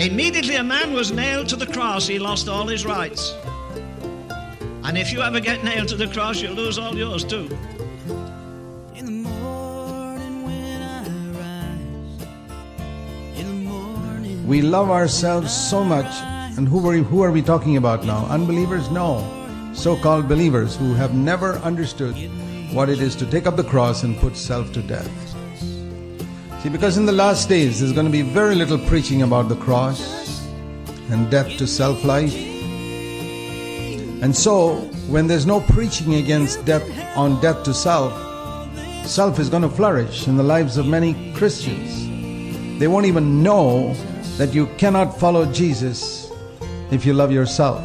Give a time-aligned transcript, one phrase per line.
[0.00, 3.34] Immediately a man was nailed to the cross, he lost all his rights.
[4.82, 7.50] And if you ever get nailed to the cross, you'll lose all yours too.
[14.46, 16.10] We love ourselves so much.
[16.56, 18.24] And who are, we, who are we talking about now?
[18.30, 18.90] Unbelievers?
[18.90, 19.22] No.
[19.74, 22.16] So called believers who have never understood
[22.72, 25.29] what it is to take up the cross and put self to death.
[26.62, 29.56] See, because in the last days there's going to be very little preaching about the
[29.56, 30.44] cross
[31.10, 32.34] and death to self life.
[34.22, 34.74] And so,
[35.08, 36.84] when there's no preaching against death
[37.16, 38.12] on death to self,
[39.06, 42.78] self is going to flourish in the lives of many Christians.
[42.78, 43.94] They won't even know
[44.36, 46.30] that you cannot follow Jesus
[46.90, 47.82] if you love yourself.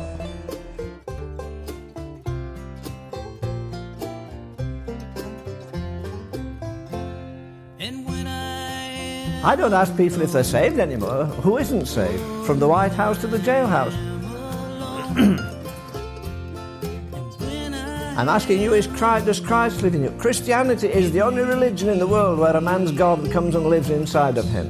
[9.45, 11.25] I don't ask people if they're saved anymore.
[11.25, 12.47] Who isn't saved?
[12.47, 13.93] From the White House to the jailhouse.
[18.17, 20.09] I'm asking you, is Christ, does Christ live in you?
[20.17, 23.91] Christianity is the only religion in the world where a man's God comes and lives
[23.91, 24.67] inside of him.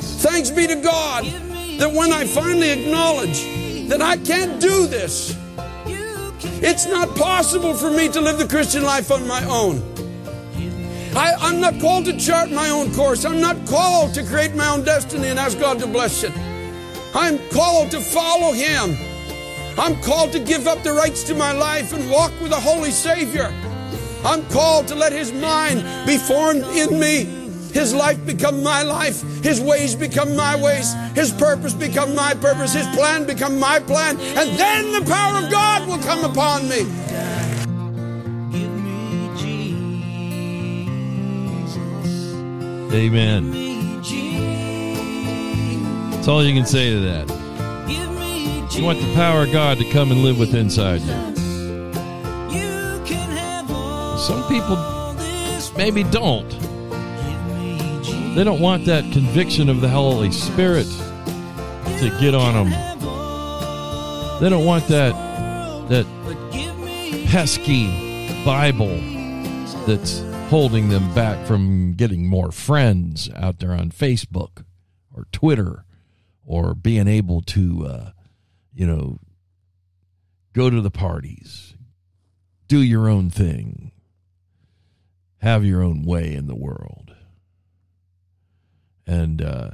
[0.00, 1.26] Thanks be to God
[1.80, 3.44] that when I finally acknowledge
[3.90, 5.36] that I can't do this,
[6.62, 9.99] it's not possible for me to live the Christian life on my own.
[11.16, 13.24] I, am not called to chart my own course.
[13.24, 16.32] I'm not called to create my own destiny and ask God to bless it.
[17.14, 18.96] I'm called to follow Him.
[19.76, 22.92] I'm called to give up the rights to my life and walk with a holy
[22.92, 23.52] Savior.
[24.24, 27.24] I'm called to let His mind be formed in me.
[27.72, 29.22] His life become my life.
[29.42, 30.94] His ways become my ways.
[31.14, 32.72] His purpose become my purpose.
[32.74, 34.18] His plan become my plan.
[34.20, 36.86] And then the power of God will come upon me.
[42.92, 43.50] Amen.
[46.10, 47.28] That's all you can say to that.
[48.72, 51.30] You want the power of God to come and live with inside you.
[54.18, 54.76] Some people
[55.76, 56.48] maybe don't.
[58.34, 60.86] They don't want that conviction of the Holy Spirit
[61.98, 62.70] to get on them.
[64.40, 65.14] They don't want that
[65.88, 66.06] that
[67.28, 68.98] pesky Bible
[69.86, 70.20] that's
[70.50, 74.64] holding them back from getting more friends out there on Facebook
[75.14, 75.84] or Twitter
[76.44, 78.10] or being able to, uh,
[78.74, 79.16] you know,
[80.52, 81.76] go to the parties,
[82.66, 83.92] do your own thing,
[85.38, 87.14] have your own way in the world.
[89.06, 89.70] And uh,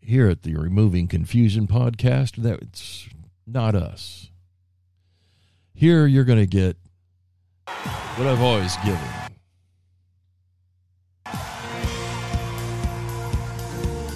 [0.00, 3.08] here at the Removing Confusion podcast, that's
[3.46, 4.30] not us.
[5.74, 6.76] Here you're going to get
[8.16, 9.27] what I've always given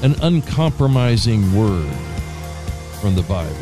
[0.02, 1.94] an uncompromising word
[3.00, 3.54] from the Bible.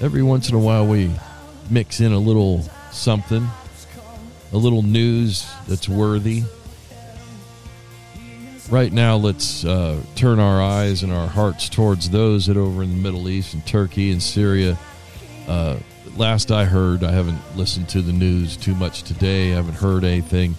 [0.00, 1.10] Every once in a while, we
[1.68, 2.62] mix in a little
[2.92, 3.48] something,
[4.52, 6.44] a little news that's worthy.
[8.70, 12.90] Right now, let's uh, turn our eyes and our hearts towards those that over in
[12.90, 14.78] the Middle East and Turkey and Syria.
[15.48, 15.76] Uh,
[16.16, 19.52] last I heard, I haven't listened to the news too much today.
[19.52, 20.54] I haven't heard anything,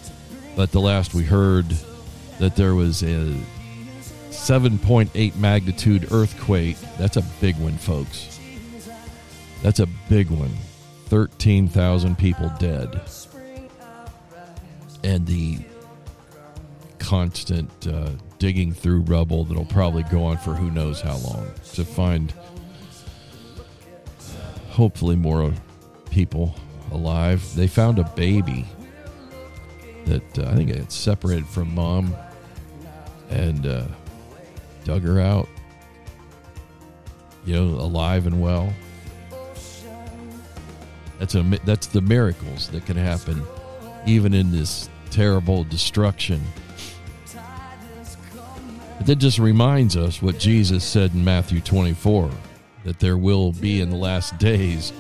[0.58, 1.66] but the last we heard,
[2.42, 3.36] that there was a
[4.32, 6.76] 7.8 magnitude earthquake.
[6.98, 8.40] That's a big one, folks.
[9.62, 10.50] That's a big one.
[11.06, 13.00] 13,000 people dead.
[15.04, 15.60] And the
[16.98, 18.10] constant uh,
[18.40, 22.34] digging through rubble that'll probably go on for who knows how long to find
[24.70, 25.54] hopefully more
[26.10, 26.56] people
[26.92, 27.48] alive.
[27.56, 28.66] They found a baby
[30.06, 32.16] that uh, I think it's separated from mom
[33.32, 33.84] and uh,
[34.84, 35.48] dug her out,
[37.46, 38.74] you know, alive and well.
[41.20, 43.44] That's a that's the miracles that can happen,
[44.06, 46.42] even in this terrible destruction.
[48.98, 52.30] But that just reminds us what Jesus said in Matthew 24
[52.84, 54.92] that there will be in the last days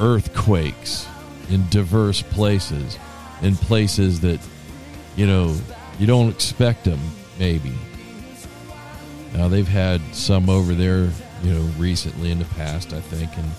[0.00, 1.06] earthquakes
[1.50, 2.98] in diverse places,
[3.42, 4.38] in places that,
[5.16, 5.56] you know,
[5.98, 7.00] you don't expect them,
[7.38, 7.72] maybe.
[9.34, 11.10] Now they've had some over there,
[11.42, 13.50] you know, recently in the past, I think, and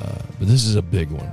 [0.00, 1.30] uh, but this is a big one.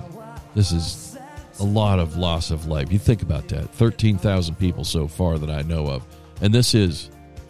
[0.56, 1.18] This is
[1.60, 2.92] a lot of loss of life.
[2.92, 6.06] You think about that: thirteen thousand people so far that I know of,
[6.42, 7.10] and this is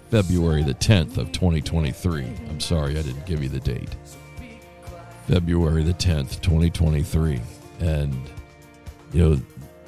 [0.10, 2.28] February the tenth of twenty twenty three.
[2.50, 3.95] I'm sorry, I didn't give you the date.
[5.28, 7.42] February the tenth, twenty twenty three,
[7.80, 8.13] and
[9.13, 9.42] you know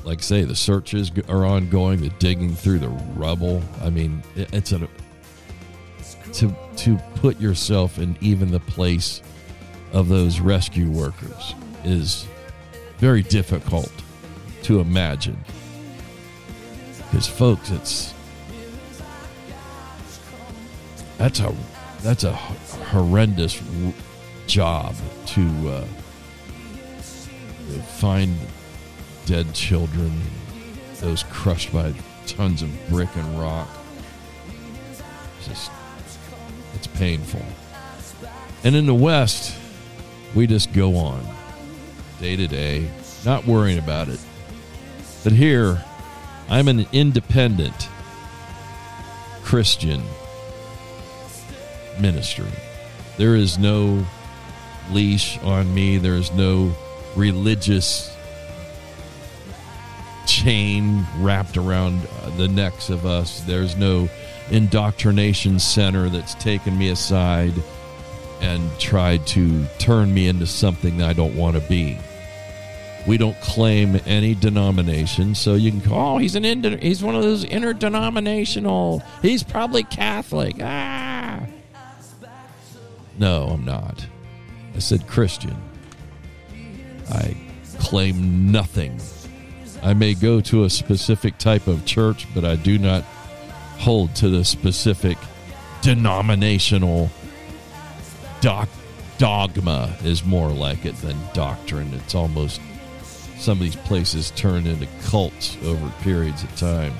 [0.03, 3.61] like I say, the searches are ongoing, the digging through the rubble.
[3.81, 4.87] I mean, it's a
[6.33, 9.21] to to put yourself in even the place
[9.91, 11.53] of those rescue workers
[11.83, 12.27] is
[12.97, 13.91] very difficult
[14.63, 15.37] to imagine.
[16.97, 18.13] Because folks, it's
[21.17, 21.55] that's a
[22.01, 23.61] that's a horrendous
[24.47, 24.95] job
[25.27, 25.85] to uh,
[27.97, 28.35] find
[29.25, 30.11] dead children,
[30.99, 31.93] those crushed by
[32.27, 33.67] tons of brick and rock.
[35.39, 35.71] It's just,
[36.73, 37.43] it's painful.
[38.63, 39.55] And in the West,
[40.33, 41.25] we just go on
[42.19, 42.89] day to day,
[43.25, 44.19] not worrying about it.
[45.23, 45.83] But here,
[46.49, 47.89] I'm an independent
[49.43, 50.01] Christian
[51.99, 52.51] ministry.
[53.17, 54.05] There is no
[54.91, 56.73] leash on me, there is no
[57.15, 58.12] religious
[60.43, 63.41] chain wrapped around uh, the necks of us.
[63.41, 64.09] There's no
[64.51, 67.53] indoctrination center that's taken me aside
[68.41, 71.97] and tried to turn me into something that I don't want to be.
[73.07, 76.15] We don't claim any denomination, so you can call.
[76.15, 79.01] Oh, he's an inter, he's one of those interdenominational.
[79.21, 80.57] He's probably Catholic.
[80.61, 81.45] Ah,
[83.17, 84.05] no, I'm not.
[84.75, 85.55] I said Christian.
[87.09, 87.37] I
[87.79, 88.99] claim nothing
[89.83, 93.03] I may go to a specific type of church, but I do not
[93.79, 95.17] hold to the specific
[95.81, 97.09] denominational
[98.39, 98.69] doc-
[99.17, 101.93] dogma is more like it than doctrine.
[101.93, 102.61] It's almost
[103.37, 106.93] some of these places turn into cults over periods of time.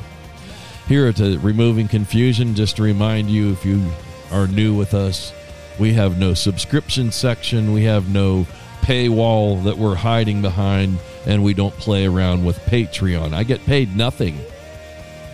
[0.90, 3.82] Here at Removing Confusion, just to remind you if you
[4.30, 5.32] are new with us,
[5.80, 8.46] we have no subscription section, we have no
[8.82, 13.34] paywall that we're hiding behind and we don't play around with Patreon.
[13.34, 14.40] I get paid nothing,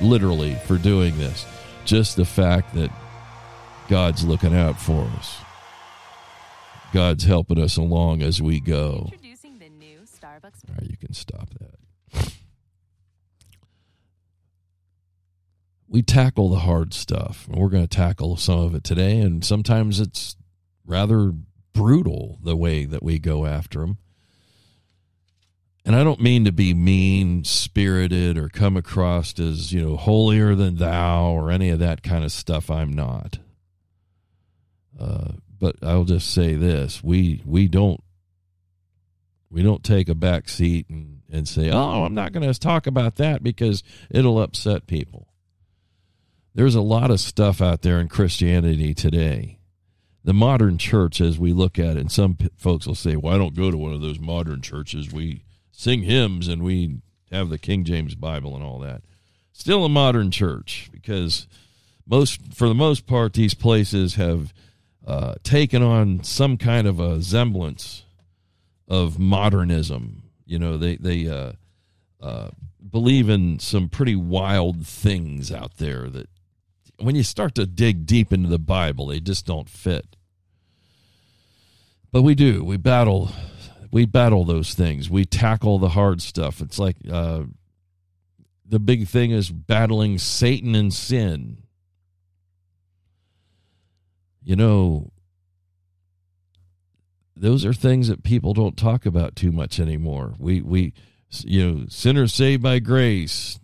[0.02, 1.46] literally, for doing this.
[1.86, 2.92] Just the fact that
[3.88, 5.38] God's looking out for us.
[6.94, 9.10] God's helping us along as we go.
[9.12, 10.68] Introducing the new Starbucks.
[10.68, 11.80] All right, you can stop that.
[15.90, 17.48] we tackle the hard stuff.
[17.48, 20.36] and We're going to tackle some of it today, and sometimes it's
[20.86, 21.34] rather
[21.74, 23.98] brutal the way that we go after them.
[25.86, 30.54] And I don't mean to be mean spirited or come across as, you know, holier
[30.54, 32.70] than thou or any of that kind of stuff.
[32.70, 33.40] I'm not.
[35.00, 38.02] Uh, but I'll just say this we we don't
[39.50, 42.86] we don't take a back seat and, and say, oh, I'm not going to talk
[42.86, 45.28] about that because it'll upset people.
[46.54, 49.60] There's a lot of stuff out there in Christianity today.
[50.24, 53.38] The modern church, as we look at it, and some folks will say, well, I
[53.38, 55.12] don't go to one of those modern churches.
[55.12, 55.44] We
[55.80, 56.98] sing hymns and we
[57.32, 59.02] have the King James Bible and all that.
[59.54, 61.48] Still a modern church because
[62.06, 64.54] most, for the most part, these places have
[65.08, 68.04] uh, taken on some kind of a semblance
[68.90, 70.24] of modernism.
[70.46, 71.54] You know, they they uh,
[72.20, 72.50] uh,
[72.92, 76.28] believe in some pretty wild things out there that,
[77.00, 80.18] when you start to dig deep into the Bible, they just don't fit.
[82.12, 82.66] But we do.
[82.66, 83.32] We battle
[83.92, 85.10] we battle those things.
[85.10, 86.62] We tackle the hard stuff.
[86.62, 87.44] It's like uh,
[88.66, 91.64] the big thing is battling Satan and sin.
[94.44, 95.12] You know,
[97.36, 100.36] those are things that people don't talk about too much anymore.
[100.38, 100.94] We we
[101.44, 103.60] you know, sinners saved by grace,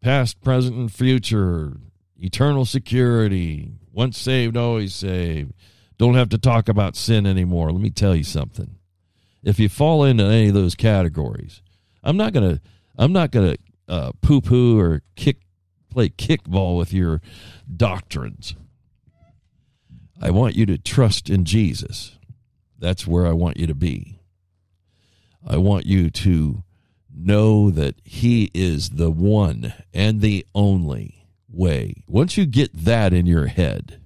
[0.00, 1.76] past, present, and future,
[2.16, 5.52] eternal security, once saved, always saved.
[5.96, 7.70] Don't have to talk about sin anymore.
[7.70, 8.73] Let me tell you something
[9.44, 11.62] if you fall into any of those categories,
[12.02, 12.60] I'm not gonna
[12.96, 15.38] I'm not gonna uh, poo poo or kick
[15.90, 17.20] play kickball with your
[17.74, 18.56] doctrines.
[20.20, 22.18] I want you to trust in Jesus.
[22.78, 24.20] That's where I want you to be.
[25.46, 26.64] I want you to
[27.14, 32.02] know that He is the one and the only way.
[32.08, 34.00] Once you get that in your head,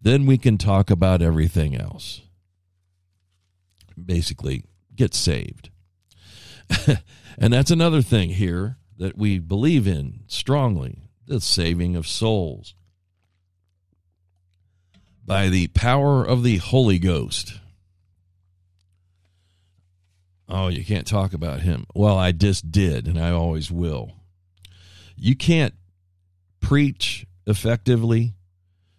[0.00, 2.22] then we can talk about everything else
[4.02, 5.70] basically get saved.
[7.38, 12.74] and that's another thing here that we believe in strongly the saving of souls
[15.24, 17.60] by the power of the Holy Ghost.
[20.48, 21.86] Oh, you can't talk about him.
[21.94, 24.12] Well, I just did, and I always will.
[25.16, 25.74] You can't
[26.60, 28.34] preach effectively.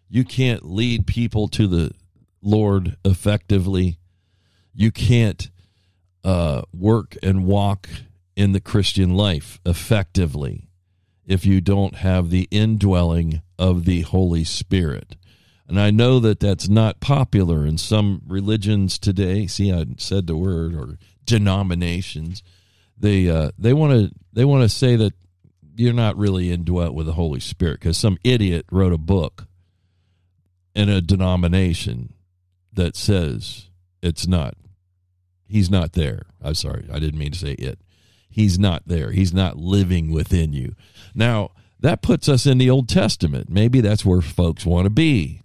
[0.10, 1.92] You can't lead people to the
[2.42, 4.00] Lord effectively
[4.78, 5.50] you can't
[6.24, 7.90] uh, work and walk
[8.36, 10.70] in the Christian life effectively
[11.26, 15.18] if you don't have the indwelling of the Holy Spirit.
[15.68, 19.48] And I know that that's not popular in some religions today.
[19.48, 22.44] See, I said the word or denominations.
[22.98, 25.14] They uh, they want to they want to say that
[25.76, 29.48] you're not really indwelt with the Holy Spirit because some idiot wrote a book
[30.76, 32.14] in a denomination
[32.72, 33.70] that says
[34.04, 34.56] it's not.
[35.48, 36.24] He's not there.
[36.42, 37.80] I'm sorry, I didn't mean to say it.
[38.30, 39.12] He's not there.
[39.12, 40.75] He's not living within you.
[41.16, 43.50] Now, that puts us in the Old Testament.
[43.50, 45.42] Maybe that's where folks want to be.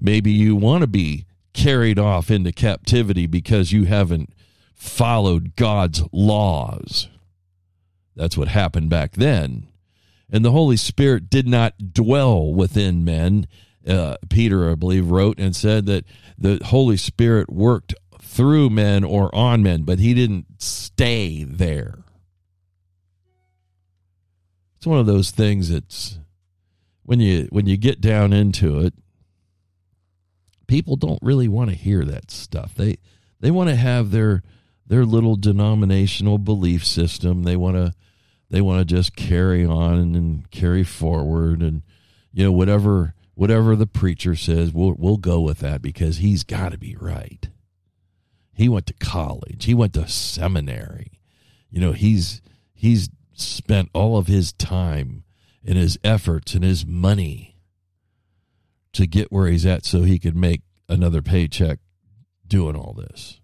[0.00, 4.32] Maybe you want to be carried off into captivity because you haven't
[4.74, 7.08] followed God's laws.
[8.14, 9.68] That's what happened back then.
[10.30, 13.46] And the Holy Spirit did not dwell within men.
[13.86, 16.04] Uh, Peter, I believe, wrote and said that
[16.36, 17.94] the Holy Spirit worked
[18.36, 22.04] through men or on men, but he didn't stay there.
[24.76, 26.18] It's one of those things that's
[27.02, 28.92] when you when you get down into it,
[30.66, 32.74] people don't really want to hear that stuff.
[32.74, 32.98] They
[33.40, 34.42] they want to have their
[34.86, 37.44] their little denominational belief system.
[37.44, 37.94] They want to
[38.50, 41.82] they want to just carry on and carry forward and
[42.32, 46.72] you know whatever whatever the preacher says, we'll we'll go with that because he's got
[46.72, 47.48] to be right.
[48.56, 49.66] He went to college.
[49.66, 51.20] He went to seminary.
[51.68, 52.40] You know, he's
[52.72, 55.24] he's spent all of his time
[55.62, 57.58] and his efforts and his money
[58.94, 61.80] to get where he's at so he could make another paycheck
[62.48, 63.40] doing all this.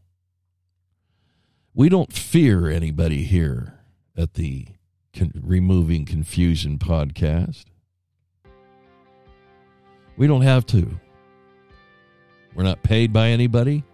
[1.75, 3.81] We don't fear anybody here
[4.16, 4.69] at the
[5.14, 7.66] Con- Removing Confusion podcast.
[10.16, 10.99] We don't have to.
[12.54, 13.85] We're not paid by anybody.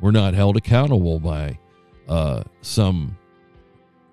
[0.00, 1.58] We're not held accountable by
[2.08, 3.16] uh, some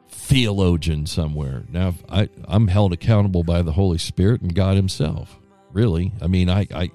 [0.09, 1.63] theologian somewhere.
[1.69, 5.39] Now, I, I'm held accountable by the Holy Spirit and God Himself.
[5.71, 6.91] Really, I mean, I, I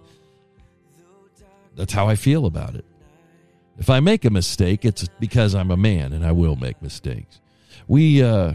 [1.77, 2.85] that's how I feel about it.
[3.79, 7.41] If I make a mistake, it's because I'm a man and I will make mistakes.
[7.89, 8.55] We uh,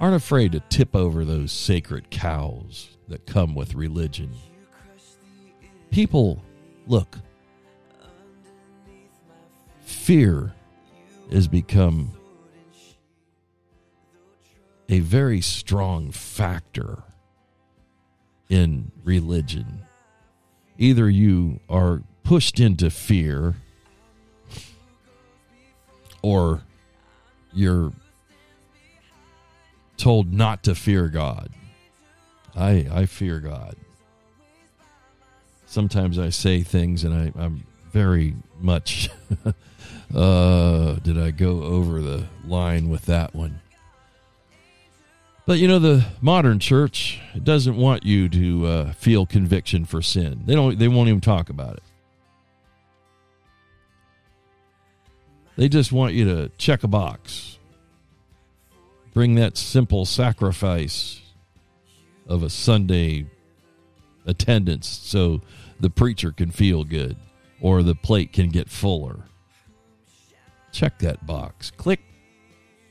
[0.00, 4.30] aren't afraid to tip over those sacred cows that come with religion.
[5.90, 6.42] People,
[6.86, 7.18] look,
[10.04, 10.52] fear
[11.32, 12.12] has become
[14.90, 17.02] a very strong factor
[18.50, 19.80] in religion.
[20.76, 23.54] Either you are pushed into fear
[26.20, 26.60] or
[27.54, 27.90] you're
[29.96, 31.48] told not to fear God.
[32.54, 33.74] I I fear God.
[35.64, 39.08] Sometimes I say things and I, I'm very much
[40.14, 43.60] uh did I go over the line with that one?
[45.46, 50.42] But you know, the modern church doesn't want you to uh, feel conviction for sin.
[50.46, 50.78] They don't.
[50.78, 51.82] They won't even talk about it.
[55.56, 57.58] They just want you to check a box,
[59.12, 61.20] bring that simple sacrifice
[62.26, 63.26] of a Sunday
[64.26, 65.42] attendance, so
[65.78, 67.16] the preacher can feel good
[67.60, 69.24] or the plate can get fuller.
[70.74, 71.70] Check that box.
[71.70, 72.00] Click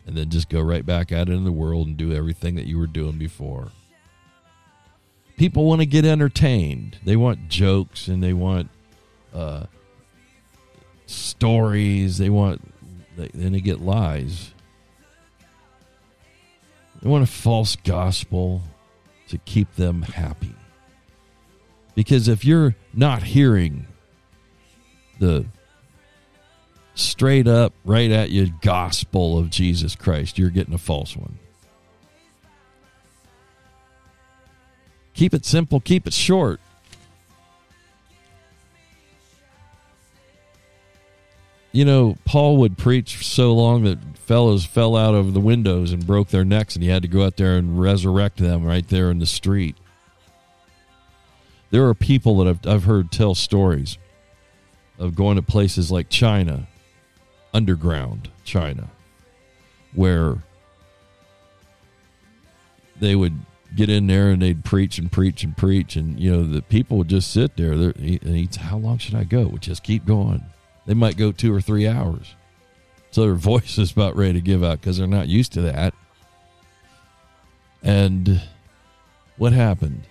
[0.07, 2.79] and then just go right back out into the world and do everything that you
[2.79, 3.71] were doing before.
[5.35, 6.97] People want to get entertained.
[7.03, 8.69] They want jokes and they want
[9.33, 9.65] uh,
[11.07, 12.19] stories.
[12.19, 12.61] They want,
[13.17, 14.53] then they get lies.
[17.01, 18.61] They want a false gospel
[19.27, 20.55] to keep them happy.
[21.95, 23.87] Because if you're not hearing
[25.19, 25.47] the
[26.95, 31.39] straight up, right at you gospel of Jesus Christ, you're getting a false one.
[35.13, 36.59] Keep it simple, keep it short.
[41.71, 46.05] You know, Paul would preach so long that fellows fell out of the windows and
[46.05, 49.09] broke their necks, and he had to go out there and resurrect them right there
[49.09, 49.75] in the street.
[51.71, 53.97] There are people that I've, I've heard tell stories
[54.99, 56.67] of going to places like China
[57.53, 58.89] underground China,
[59.93, 60.37] where
[62.99, 63.39] they would
[63.75, 66.97] get in there and they'd preach and preach and preach, and you know the people
[66.97, 67.73] would just sit there.
[67.73, 69.43] And he'd, how long should I go?
[69.47, 70.43] Would just keep going.
[70.85, 72.35] They might go two or three hours,
[73.11, 75.93] so their voice is about ready to give out because they're not used to that.
[77.81, 78.41] And
[79.37, 80.03] what happened?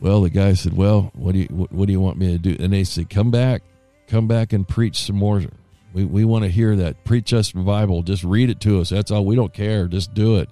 [0.00, 2.38] Well, the guy said, "Well, what do you what, what do you want me to
[2.38, 3.62] do?" And they said, "Come back,
[4.06, 5.42] come back and preach some more
[5.92, 7.04] We, we want to hear that.
[7.04, 8.02] Preach us the Bible.
[8.02, 8.90] Just read it to us.
[8.90, 9.24] That's all.
[9.24, 9.86] We don't care.
[9.86, 10.48] Just do it.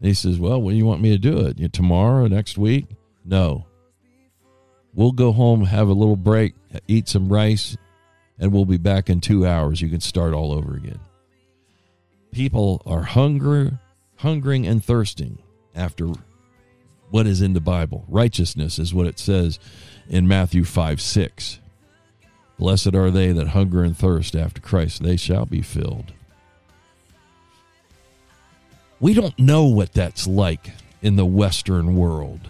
[0.00, 1.58] And he says, Well, when do you want me to do it?
[1.58, 2.86] You know, tomorrow, next week?
[3.24, 3.66] No.
[4.94, 6.54] We'll go home, have a little break,
[6.86, 7.76] eat some rice,
[8.38, 9.80] and we'll be back in two hours.
[9.80, 11.00] You can start all over again.
[12.30, 13.70] People are hungry,
[14.16, 15.38] hungering and thirsting
[15.74, 16.08] after
[17.10, 18.04] what is in the Bible.
[18.08, 19.58] Righteousness is what it says
[20.08, 21.60] in Matthew 5 6.
[22.58, 26.12] Blessed are they that hunger and thirst after Christ, they shall be filled.
[29.00, 30.70] We don't know what that's like
[31.02, 32.48] in the Western world.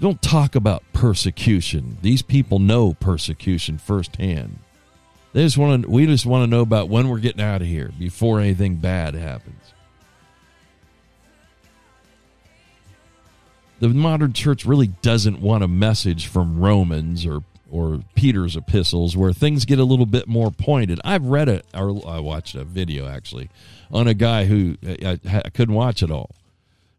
[0.00, 1.98] Don't talk about persecution.
[2.02, 4.60] These people know persecution firsthand.
[5.32, 5.90] They just want to.
[5.90, 9.14] We just want to know about when we're getting out of here before anything bad
[9.14, 9.74] happens.
[13.80, 19.32] The modern church really doesn't want a message from Romans or or Peter's epistles where
[19.32, 21.00] things get a little bit more pointed.
[21.04, 23.50] I've read it, or I watched a video actually
[23.90, 26.30] on a guy who I, I couldn't watch it all,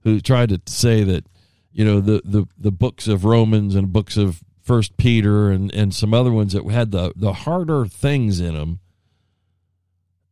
[0.04, 1.26] who tried to say that
[1.74, 5.94] you know the the the books of Romans and books of First Peter and and
[5.94, 8.80] some other ones that had the the harder things in them.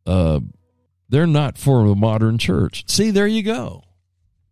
[0.06, 0.40] Uh,
[1.08, 2.84] they're not for the modern church.
[2.88, 3.82] See, there you go.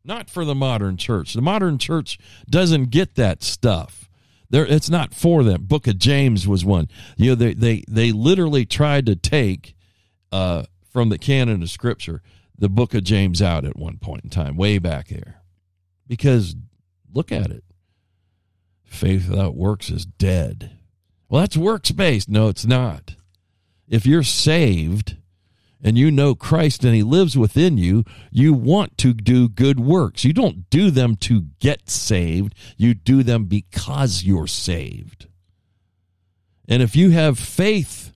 [0.07, 1.35] Not for the modern church.
[1.35, 4.09] The modern church doesn't get that stuff.
[4.49, 5.65] There, it's not for them.
[5.65, 6.89] Book of James was one.
[7.17, 9.75] You know, they they they literally tried to take
[10.31, 12.23] uh, from the canon of Scripture
[12.59, 15.43] the Book of James out at one point in time, way back there,
[16.07, 16.55] because
[17.13, 17.65] look at it.
[18.85, 20.71] Faith without works is dead.
[21.29, 22.29] Well, that's works based.
[22.29, 23.17] No, it's not.
[23.89, 25.17] If you're saved
[25.83, 30.25] and you know Christ and He lives within you, you want to do good works.
[30.25, 35.27] You don't do them to get saved, you do them because you're saved.
[36.69, 38.13] And if you have faith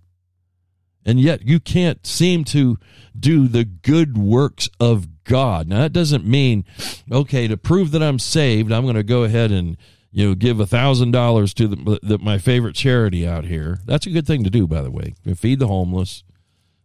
[1.05, 2.79] and yet you can't seem to
[3.19, 6.65] do the good works of God, now that doesn't mean,
[7.11, 9.77] okay, to prove that I'm saved, I'm going to go ahead and
[10.11, 13.79] you know give a thousand dollars to the, the, my favorite charity out here.
[13.85, 15.15] That's a good thing to do, by the way.
[15.37, 16.25] Feed the homeless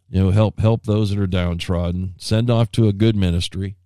[0.08, 3.76] you know help help those that are downtrodden send off to a good ministry.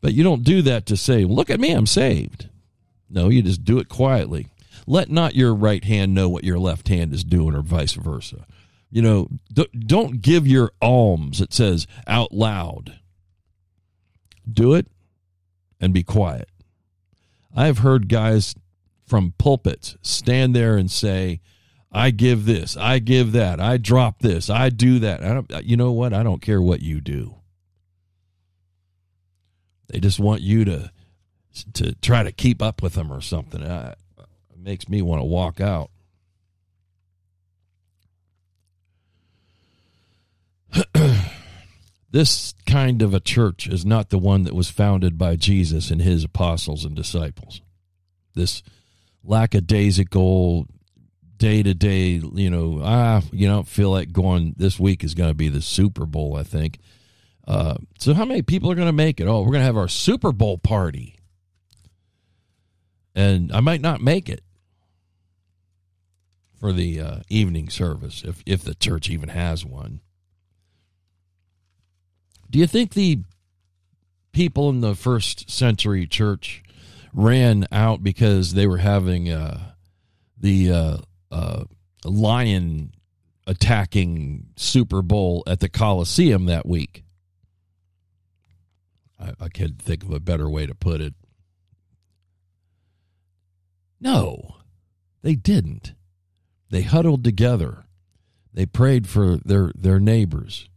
[0.00, 2.48] But you don't do that to say look at me i'm saved.
[3.08, 4.48] No you just do it quietly.
[4.86, 8.46] Let not your right hand know what your left hand is doing or vice versa.
[8.90, 12.98] You know don't give your alms it says out loud.
[14.50, 14.86] Do it
[15.80, 16.48] and be quiet.
[17.54, 18.54] I've heard guys
[19.06, 21.40] from pulpits stand there and say
[21.92, 25.24] I give this, I give that, I drop this, I do that.
[25.24, 26.12] I don't, you know what?
[26.12, 27.34] I don't care what you do.
[29.88, 30.92] They just want you to
[31.74, 33.60] to try to keep up with them or something.
[33.60, 33.98] it
[34.56, 35.90] makes me want to walk out.
[42.12, 46.00] this kind of a church is not the one that was founded by Jesus and
[46.00, 47.60] his apostles and disciples.
[48.34, 48.62] This
[49.24, 50.68] lackadaisical
[51.40, 54.54] day to day, you know, ah, you don't feel like going.
[54.56, 56.78] This week is going to be the Super Bowl, I think.
[57.48, 59.26] Uh, so, how many people are going to make it?
[59.26, 61.16] Oh, we're going to have our Super Bowl party,
[63.14, 64.44] and I might not make it
[66.60, 70.00] for the uh, evening service if if the church even has one.
[72.50, 73.20] Do you think the
[74.32, 76.62] people in the first century church
[77.14, 79.72] ran out because they were having uh,
[80.38, 80.70] the
[81.30, 81.64] uh,
[82.04, 82.92] lion
[83.46, 87.04] attacking Super Bowl at the Coliseum that week.
[89.18, 91.14] I, I can't think of a better way to put it.
[94.00, 94.56] No,
[95.22, 95.94] they didn't.
[96.70, 97.84] They huddled together.
[98.54, 100.68] They prayed for their, their neighbors.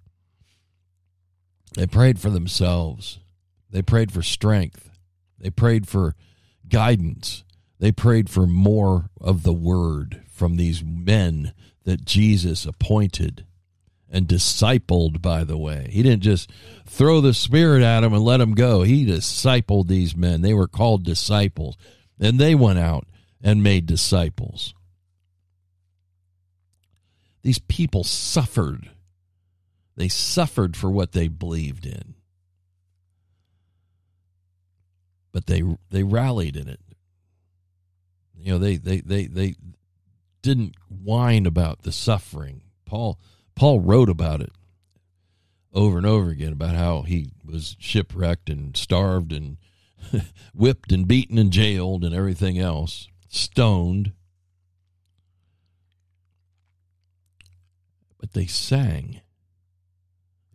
[1.75, 3.19] They prayed for themselves.
[3.69, 4.89] They prayed for strength.
[5.39, 6.15] They prayed for
[6.67, 7.43] guidance.
[7.79, 13.45] They prayed for more of the word from these men that Jesus appointed
[14.09, 15.87] and discipled, by the way.
[15.89, 16.51] He didn't just
[16.85, 18.81] throw the Spirit at them and let them go.
[18.81, 20.41] He discipled these men.
[20.41, 21.77] They were called disciples.
[22.19, 23.07] And they went out
[23.41, 24.73] and made disciples.
[27.43, 28.89] These people suffered.
[29.95, 32.15] They suffered for what they believed in.
[35.31, 36.79] But they they rallied in it.
[38.37, 39.55] You know, they they they they
[40.43, 42.61] didn't whine about the suffering.
[42.85, 43.19] Paul
[43.55, 44.51] Paul wrote about it
[45.73, 49.57] over and over again about how he was shipwrecked and starved and
[50.53, 53.07] whipped and beaten and jailed and everything else.
[53.27, 54.11] stoned.
[58.19, 59.21] But they sang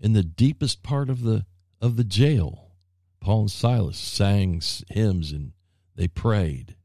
[0.01, 1.44] in the deepest part of the
[1.81, 2.72] of the jail.
[3.20, 5.53] Paul and Silas sang hymns and
[5.96, 6.77] they prayed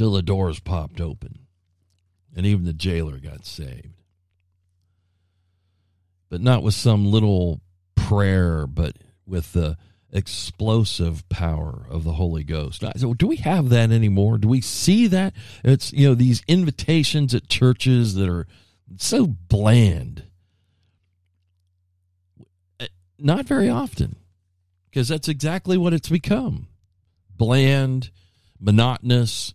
[0.00, 1.40] till the doors popped open
[2.34, 4.02] and even the jailer got saved.
[6.30, 7.60] But not with some little
[7.96, 9.76] prayer, but with the
[10.10, 12.82] explosive power of the Holy Ghost.
[12.96, 14.38] So do we have that anymore?
[14.38, 15.34] Do we see that?
[15.62, 18.46] It's you know these invitations at churches that are
[18.96, 20.22] so bland.
[22.80, 22.86] Eh,
[23.18, 24.16] not very often,
[24.88, 26.68] because that's exactly what it's become.
[27.36, 28.10] Bland,
[28.58, 29.52] monotonous.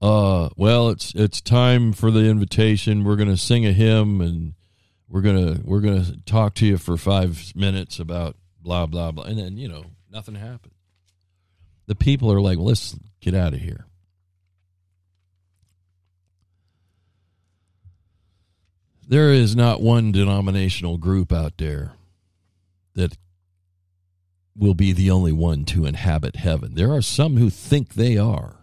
[0.00, 3.04] Uh, well, it's it's time for the invitation.
[3.04, 4.54] We're going to sing a hymn and
[5.08, 9.38] we're gonna we're gonna talk to you for five minutes about blah blah blah, and
[9.38, 10.74] then you know nothing happened.
[11.86, 13.86] The people are like, let's get out of here.
[19.08, 21.92] There is not one denominational group out there
[22.94, 23.16] that
[24.56, 26.74] will be the only one to inhabit heaven.
[26.74, 28.55] There are some who think they are.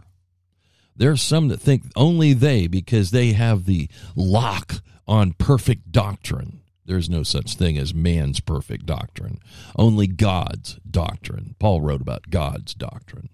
[0.95, 4.75] There are some that think only they, because they have the lock
[5.08, 6.62] on perfect doctrine.
[6.86, 9.39] There's no such thing as man's perfect doctrine,
[9.75, 11.56] only God's doctrine.
[11.58, 13.29] Paul wrote about God's doctrine.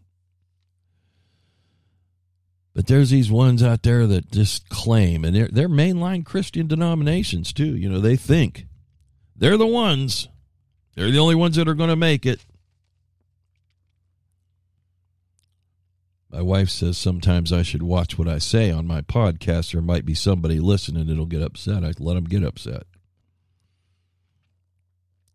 [2.74, 7.52] But there's these ones out there that just claim, and they're, they're mainline Christian denominations
[7.52, 7.76] too.
[7.76, 8.68] You know, they think
[9.36, 10.30] they're the ones,
[10.96, 12.46] they're the only ones that are going to make it.
[16.32, 19.72] My wife says sometimes I should watch what I say on my podcast.
[19.72, 21.84] There might be somebody listening that'll get upset.
[21.84, 22.84] I let them get upset.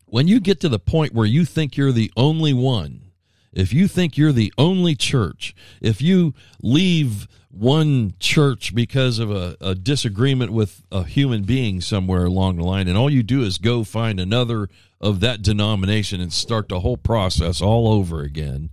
[0.07, 3.11] When you get to the point where you think you're the only one,
[3.53, 9.57] if you think you're the only church, if you leave one church because of a,
[9.61, 13.59] a, disagreement with a human being somewhere along the line, and all you do is
[13.59, 14.69] go find another
[15.01, 18.71] of that denomination and start the whole process all over again,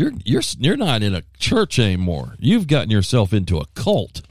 [0.00, 2.34] you're you're you're not in a church anymore.
[2.38, 4.22] You've gotten yourself into a cult,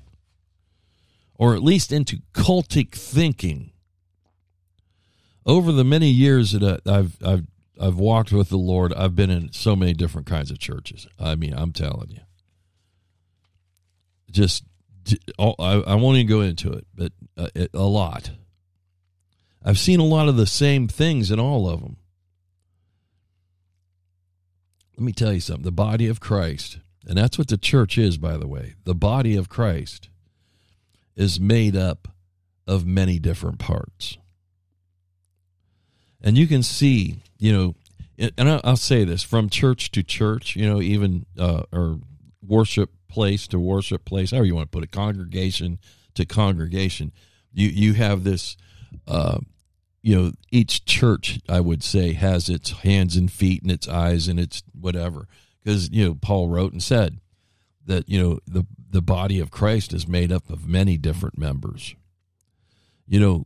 [1.35, 3.71] or at least into cultic thinking.
[5.45, 7.45] Over the many years that I've I've
[7.79, 11.07] I've walked with the Lord, I've been in so many different kinds of churches.
[11.19, 12.21] I mean, I'm telling you,
[14.31, 14.63] just
[15.37, 18.31] I, I won't even go into it, but uh, a lot.
[19.63, 21.97] I've seen a lot of the same things in all of them.
[24.99, 28.17] Let me tell you something the body of Christ, and that's what the church is,
[28.17, 30.09] by the way, the body of Christ
[31.15, 32.09] is made up
[32.67, 34.17] of many different parts.
[36.21, 37.75] And you can see, you know,
[38.37, 41.99] and I'll say this from church to church, you know, even uh, or
[42.45, 45.79] worship place to worship place, however you want to put it, congregation
[46.15, 47.13] to congregation.
[47.53, 48.57] You you have this
[49.07, 49.39] uh,
[50.01, 54.27] you know each church i would say has its hands and feet and its eyes
[54.27, 55.27] and its whatever.
[55.63, 57.19] Because you know paul wrote and said
[57.85, 61.95] that you know the the body of christ is made up of many different members.
[63.07, 63.45] You know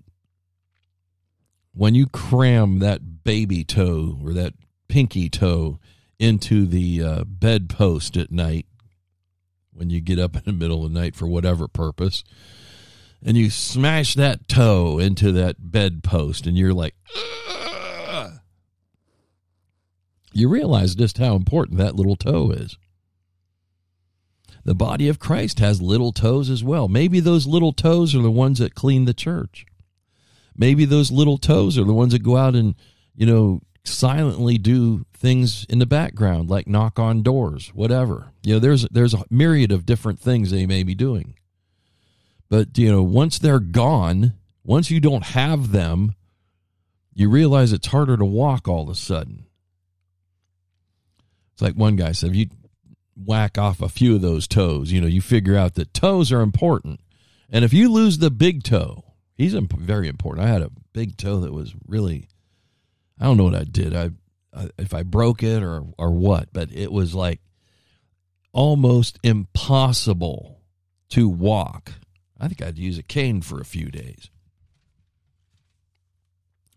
[1.73, 4.53] when you cram that baby toe or that
[4.87, 5.79] pinky toe
[6.19, 8.67] into the uh, bedpost at night
[9.73, 12.23] when you get up in the middle of the night for whatever purpose
[13.25, 16.95] and you smash that toe into that bedpost and you're like
[18.09, 18.33] Ugh!
[20.33, 22.77] you realize just how important that little toe is.
[24.65, 26.87] The body of christ has little toes as well.
[26.87, 29.65] Maybe those little toes are the ones that clean the church.
[30.55, 32.75] Maybe those little toes are the ones that go out and
[33.15, 38.31] you know silently do things in the background like knock on doors whatever.
[38.43, 41.35] You know there's there's a myriad of different things they may be doing
[42.53, 46.13] but, you know, once they're gone, once you don't have them,
[47.11, 49.47] you realize it's harder to walk all of a sudden.
[51.51, 52.49] It's like one guy said, if you
[53.17, 56.41] whack off a few of those toes, you know, you figure out that toes are
[56.41, 56.99] important.
[57.49, 60.45] And if you lose the big toe, he's very important.
[60.45, 62.27] I had a big toe that was really,
[63.19, 63.95] I don't know what I did.
[63.95, 64.11] I,
[64.55, 67.41] I if I broke it or or what, but it was like
[68.51, 70.61] almost impossible
[71.09, 71.93] to walk
[72.39, 74.29] I think I'd use a cane for a few days.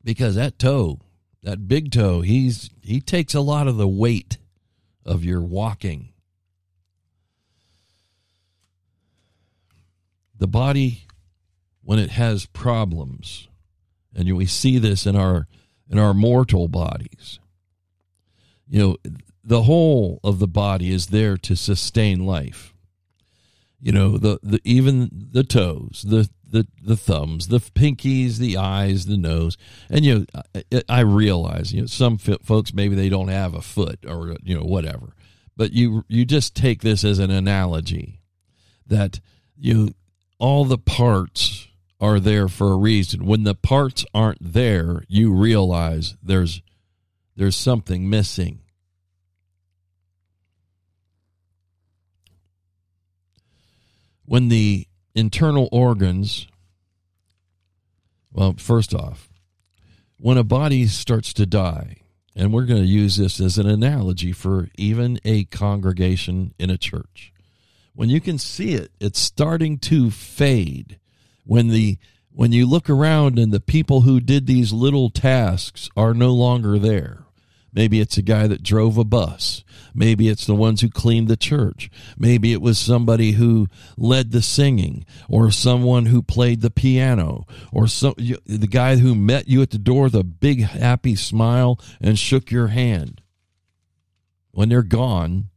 [0.05, 1.01] Because that toe,
[1.42, 4.38] that big toe, he's he takes a lot of the weight
[5.05, 6.11] of your walking.
[10.38, 11.07] The body
[11.83, 13.49] when it has problems,
[14.14, 15.49] and we see this in our
[15.88, 17.38] in our mortal bodies.
[18.69, 18.97] You know,
[19.42, 22.75] the whole of the body is there to sustain life.
[23.81, 29.07] You know, the, the even the toes, the the the thumbs, the pinkies, the eyes,
[29.07, 29.57] the nose,
[29.91, 33.61] and you know, I, I realize you know some folks maybe they don't have a
[33.61, 35.15] foot or you know whatever,
[35.57, 38.21] but you you just take this as an analogy
[38.87, 39.21] that
[39.57, 39.95] you
[40.39, 41.69] all the parts
[42.01, 43.25] are there for a reason.
[43.25, 46.62] When the parts aren't there, you realize there's
[47.37, 48.61] there's something missing.
[54.27, 56.47] When the internal organs
[58.37, 59.31] well, first off,
[60.19, 62.03] when a body starts to die,
[62.35, 66.77] and we're going to use this as an analogy for even a congregation in a
[66.77, 67.33] church.
[67.95, 70.99] When you can see it, it's starting to fade.
[71.45, 71.97] When the
[72.31, 76.79] when you look around and the people who did these little tasks are no longer
[76.79, 77.25] there.
[77.77, 79.62] Maybe it's a guy that drove a bus.
[79.95, 81.91] Maybe it's the ones who cleaned the church.
[82.17, 87.87] Maybe it was somebody who led the singing or someone who played the piano or
[87.87, 92.19] some, the guy who met you at the door with a big happy smile and
[92.19, 93.21] shook your hand.
[94.53, 95.51] When they're gone,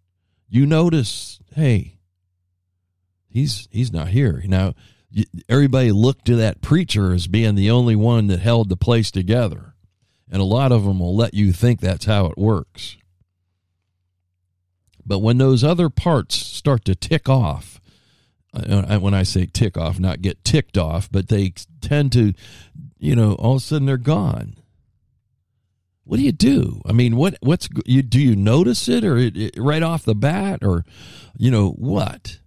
[0.50, 2.00] you notice, hey,
[3.30, 4.44] he's he's not here.
[4.46, 4.74] Now,
[5.48, 9.69] everybody looked to that preacher as being the only one that held the place together
[10.32, 12.98] and a lot of them will let you think that's how it works.
[15.06, 17.82] But when those other parts start to tick off,
[18.54, 22.34] uh, when I say tick off, not get ticked off, but they tend to,
[23.00, 24.56] you know, all of a sudden they're gone.
[26.04, 26.82] What do you do?
[26.86, 30.16] I mean, what what's you do you notice it or it, it, right off the
[30.16, 30.84] bat or
[31.38, 32.40] you know what?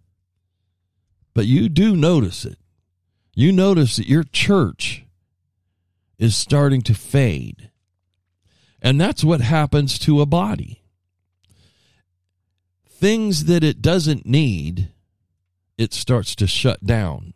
[1.35, 2.59] But you do notice it.
[3.35, 5.05] You notice that your church
[6.19, 7.71] is starting to fade.
[8.83, 10.83] And that's what happens to a body.
[12.89, 14.89] Things that it doesn't need,
[15.79, 17.33] it starts to shut down.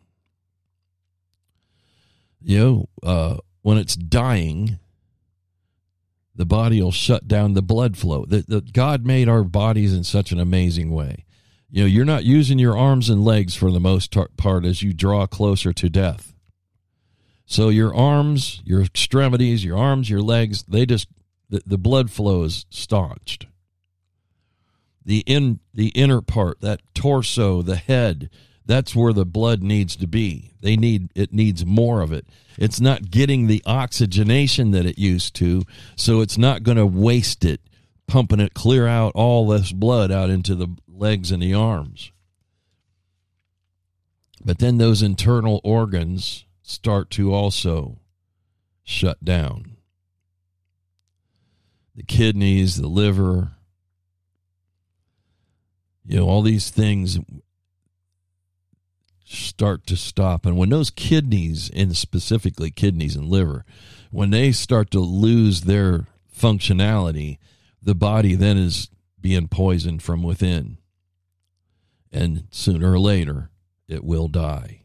[2.41, 4.77] You know, uh, when it's dying,
[6.35, 8.25] the body will shut down the blood flow.
[8.25, 11.25] The, God made our bodies in such an amazing way.
[11.69, 14.93] You know, you're not using your arms and legs for the most part as you
[14.93, 16.33] draw closer to death.
[17.45, 21.07] So your arms, your extremities, your arms, your legs, they just
[21.49, 23.47] the, the blood flow is staunched.
[25.05, 28.29] The in the inner part, that torso, the head,
[28.65, 30.51] that's where the blood needs to be.
[30.61, 32.27] They need it needs more of it.
[32.57, 35.63] It's not getting the oxygenation that it used to,
[35.95, 37.61] so it's not going to waste it
[38.07, 42.11] pumping it clear out all this blood out into the legs and the arms.
[44.43, 47.99] But then those internal organs start to also
[48.83, 49.76] shut down
[51.97, 53.53] the kidneys, the liver,
[56.05, 57.17] you know, all these things
[59.25, 60.45] start to stop.
[60.45, 63.65] And when those kidneys, and specifically kidneys and liver,
[64.11, 67.39] when they start to lose their functionality,
[67.81, 70.77] the body then is being poisoned from within.
[72.11, 73.49] And sooner or later,
[73.87, 74.83] it will die.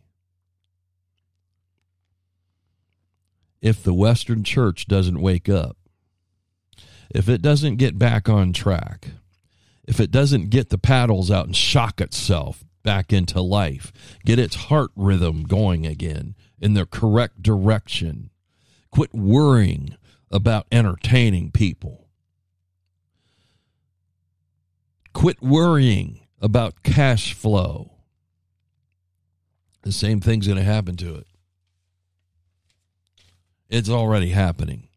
[3.60, 5.76] If the Western church doesn't wake up,
[7.14, 9.08] if it doesn't get back on track,
[9.84, 13.92] if it doesn't get the paddles out and shock itself back into life,
[14.24, 18.30] get its heart rhythm going again in the correct direction,
[18.90, 19.96] quit worrying
[20.30, 22.08] about entertaining people,
[25.12, 27.90] quit worrying about cash flow.
[29.82, 31.26] The same thing's going to happen to it.
[33.68, 34.88] It's already happening.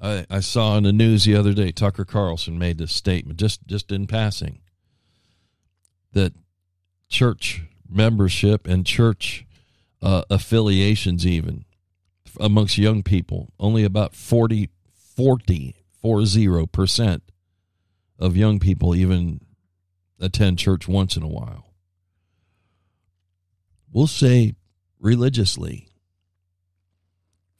[0.00, 3.66] I, I saw in the news the other day Tucker Carlson made this statement just
[3.66, 4.60] just in passing
[6.12, 6.32] that
[7.08, 9.46] church membership and church
[10.00, 11.64] uh, affiliations even
[12.38, 14.70] amongst young people only about 40
[15.16, 15.74] 40
[16.72, 17.22] percent
[18.18, 19.40] of young people even
[20.20, 21.72] attend church once in a while.
[23.92, 24.54] We'll say
[24.98, 25.88] religiously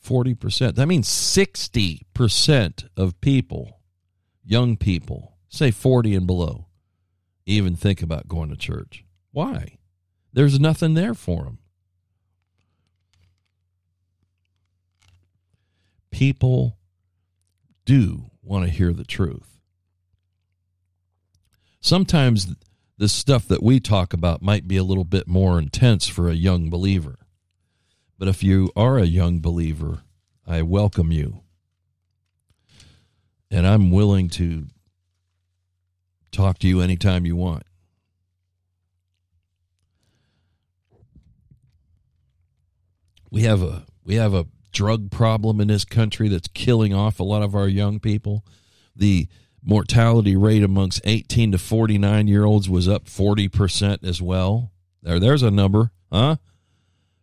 [0.02, 0.74] 40%.
[0.74, 3.80] That means 60% of people,
[4.44, 6.66] young people, say 40 and below,
[7.46, 9.04] even think about going to church.
[9.32, 9.78] Why?
[10.32, 11.58] There's nothing there for them.
[16.10, 16.76] People
[17.84, 19.60] do want to hear the truth.
[21.80, 22.54] Sometimes
[22.98, 26.34] the stuff that we talk about might be a little bit more intense for a
[26.34, 27.19] young believer.
[28.20, 30.02] But if you are a young believer,
[30.46, 31.40] I welcome you.
[33.50, 34.66] And I'm willing to
[36.30, 37.62] talk to you anytime you want.
[43.30, 47.24] We have a we have a drug problem in this country that's killing off a
[47.24, 48.44] lot of our young people.
[48.94, 49.28] The
[49.64, 54.72] mortality rate amongst 18 to 49 year olds was up 40% as well.
[55.02, 56.36] There there's a number, huh?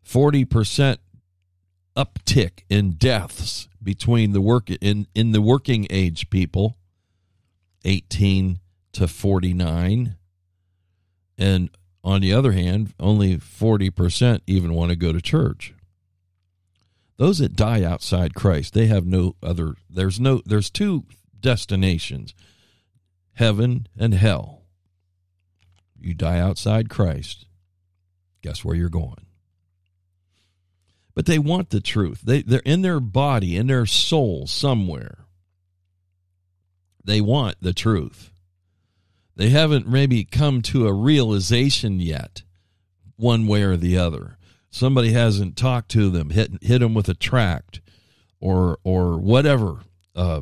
[0.07, 0.97] 40%
[1.95, 6.77] uptick in deaths between the work in in the working age people
[7.83, 8.59] 18
[8.93, 10.15] to 49
[11.37, 11.69] and
[12.03, 15.73] on the other hand only 40% even want to go to church.
[17.17, 21.05] Those that die outside Christ they have no other there's no there's two
[21.39, 22.33] destinations
[23.33, 24.61] heaven and hell.
[25.99, 27.45] You die outside Christ
[28.41, 29.26] guess where you're going
[31.17, 32.21] but they want the truth.
[32.21, 35.25] They they're in their body, in their soul somewhere.
[37.03, 38.29] They want the truth.
[39.35, 42.43] They haven't maybe come to a realization yet,
[43.15, 44.37] one way or the other.
[44.69, 47.81] Somebody hasn't talked to them, hit hit them with a tract,
[48.39, 49.79] or or whatever
[50.15, 50.41] uh,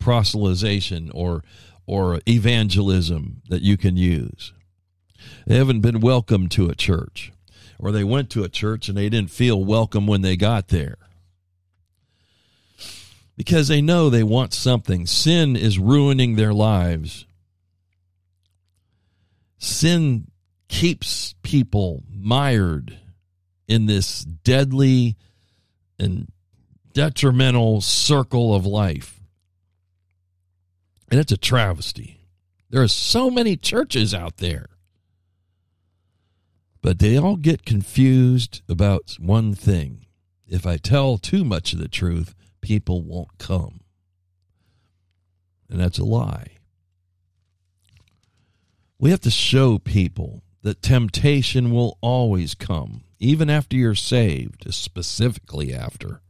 [0.00, 1.44] proselytization or
[1.86, 4.52] or evangelism that you can use.
[5.46, 7.30] They haven't been welcomed to a church
[7.80, 10.98] or they went to a church and they didn't feel welcome when they got there.
[13.36, 15.06] Because they know they want something.
[15.06, 17.24] Sin is ruining their lives.
[19.56, 20.30] Sin
[20.68, 22.98] keeps people mired
[23.66, 25.16] in this deadly
[25.98, 26.30] and
[26.92, 29.20] detrimental circle of life.
[31.10, 32.20] And it's a travesty.
[32.68, 34.66] There are so many churches out there
[36.82, 40.06] but they all get confused about one thing.
[40.46, 43.80] If I tell too much of the truth, people won't come.
[45.68, 46.56] And that's a lie.
[48.98, 55.72] We have to show people that temptation will always come, even after you're saved, specifically
[55.72, 56.20] after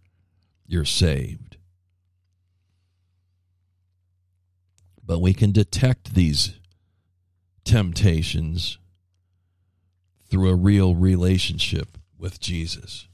[0.66, 1.56] you're saved.
[5.04, 6.60] But we can detect these
[7.64, 8.78] temptations
[10.30, 13.08] through a real relationship with Jesus.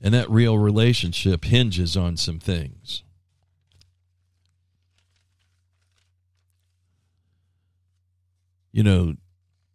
[0.00, 3.02] And that real relationship hinges on some things.
[8.72, 9.14] You know,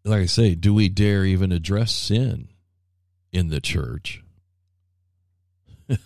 [0.03, 2.49] like I say, do we dare even address sin
[3.32, 4.21] in the church?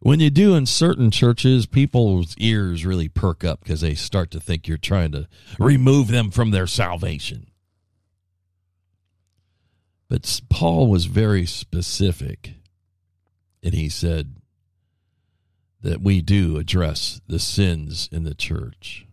[0.00, 4.40] when you do in certain churches, people's ears really perk up because they start to
[4.40, 7.51] think you're trying to remove them from their salvation.
[10.12, 12.52] But Paul was very specific,
[13.62, 14.34] and he said
[15.80, 19.06] that we do address the sins in the church.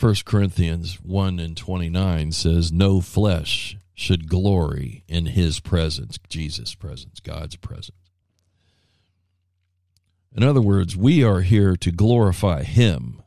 [0.00, 7.20] 1 Corinthians 1 and 29 says, No flesh should glory in his presence, Jesus' presence,
[7.20, 8.10] God's presence.
[10.34, 13.22] In other words, we are here to glorify him.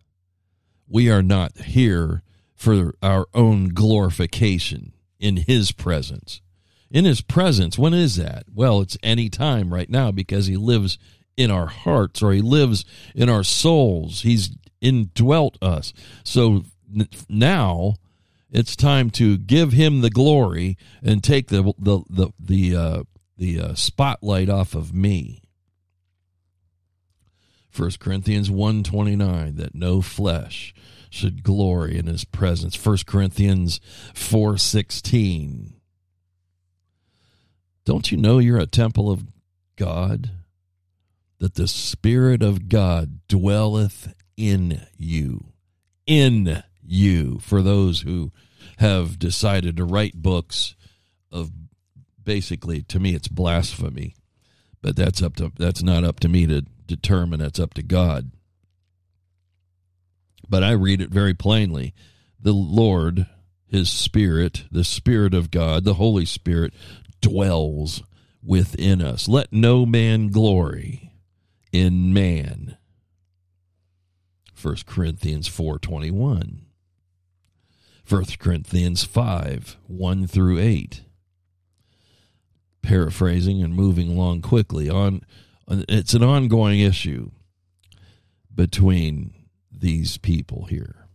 [0.85, 2.23] We are not here
[2.59, 6.41] for our own glorification in his presence.
[6.91, 8.43] In his presence, when is that?
[8.53, 10.97] Well, it's any time right now because he lives
[11.37, 12.83] in our hearts or he lives
[13.15, 14.23] in our souls.
[14.23, 14.49] He's
[14.81, 15.93] indwelt us.
[16.25, 16.65] So
[17.29, 17.95] now
[18.51, 23.03] it's time to give him the glory and take the the the the uh,
[23.37, 25.43] the uh, spotlight off of me.
[27.73, 30.73] 1 Corinthians 129 that no flesh
[31.09, 32.75] should glory in his presence.
[32.75, 33.79] 1 Corinthians
[34.13, 35.73] 4:16.
[37.85, 39.25] Don't you know you're a temple of
[39.75, 40.31] God?
[41.39, 45.53] That the spirit of God dwelleth in you.
[46.05, 48.31] In you for those who
[48.77, 50.75] have decided to write books
[51.31, 51.51] of
[52.23, 54.15] basically to me it's blasphemy
[54.81, 58.31] but that's up to that's not up to me to determine that's up to God
[60.49, 61.93] but I read it very plainly.
[62.41, 63.27] The Lord,
[63.67, 66.73] His Spirit, the Spirit of God, the Holy Spirit,
[67.21, 68.01] dwells
[68.43, 69.27] within us.
[69.27, 71.11] Let no man glory
[71.71, 72.77] in man.
[74.61, 76.61] 1 Corinthians 4:21.
[78.07, 81.03] 1 Corinthians 5, 1 through 8.
[82.81, 85.21] Paraphrasing and moving along quickly on
[85.67, 87.29] it's an ongoing issue
[88.53, 89.33] between
[89.79, 91.07] these people here.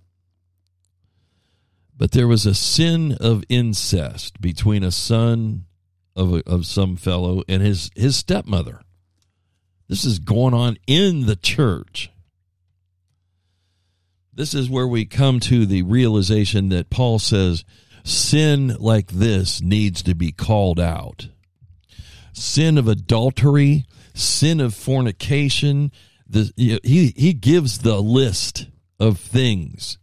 [1.96, 5.66] But there was a sin of incest between a son
[6.16, 8.80] of, a, of some fellow and his, his stepmother.
[9.88, 12.10] This is going on in the church.
[14.34, 17.64] this is where we come to the realization that Paul says
[18.02, 21.28] sin like this needs to be called out.
[22.32, 23.84] Sin of adultery,
[24.14, 25.92] sin of fornication.
[26.26, 28.68] The, he, he gives the list
[28.98, 29.98] of things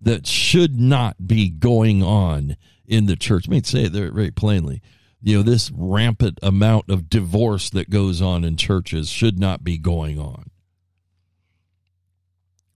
[0.00, 2.56] that should not be going on
[2.86, 3.48] in the church.
[3.48, 4.82] Let me say it there very plainly.
[5.20, 9.78] You know, this rampant amount of divorce that goes on in churches should not be
[9.78, 10.50] going on.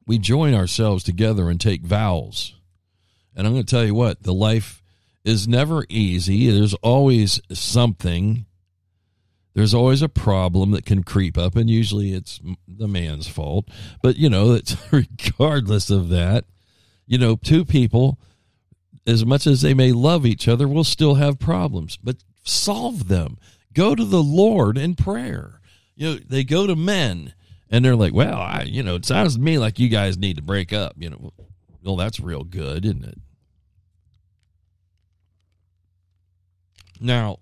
[0.07, 2.55] We join ourselves together and take vows.
[3.37, 4.83] And I'm going to tell you what, the life
[5.23, 6.51] is never easy.
[6.51, 8.47] There's always something.
[9.59, 12.39] There's always a problem that can creep up, and usually it's
[12.69, 13.69] the man's fault.
[14.01, 16.45] But, you know, it's regardless of that,
[17.09, 18.21] you know, two people,
[19.05, 21.97] as much as they may love each other, will still have problems.
[21.97, 23.37] But solve them.
[23.73, 25.61] Go to the Lord in prayer.
[25.97, 27.35] You know, they go to men
[27.69, 30.37] and they're like, well, I, you know, it sounds to me like you guys need
[30.37, 30.95] to break up.
[30.99, 31.33] You know,
[31.83, 33.19] well, that's real good, isn't it?
[37.01, 37.41] Now,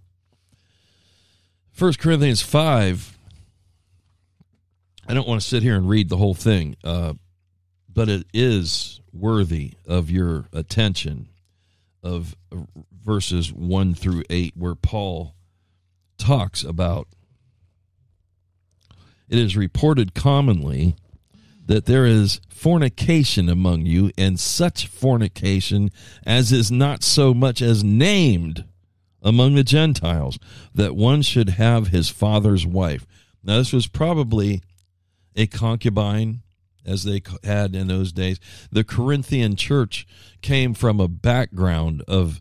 [1.77, 3.18] First Corinthians 5,
[5.07, 7.12] I don't want to sit here and read the whole thing, uh,
[7.93, 11.29] but it is worthy of your attention
[12.03, 12.35] of
[13.05, 15.35] verses 1 through 8, where Paul
[16.16, 17.09] talks about
[19.29, 20.97] it is reported commonly
[21.66, 25.91] that there is fornication among you, and such fornication
[26.24, 28.64] as is not so much as named
[29.27, 30.39] among the Gentiles,
[30.72, 33.05] that one should have his father's wife.
[33.43, 34.62] Now, this was probably
[35.35, 36.43] a concubine,
[36.87, 38.39] as they had in those days.
[38.70, 40.07] The Corinthian church
[40.43, 42.41] came from a background of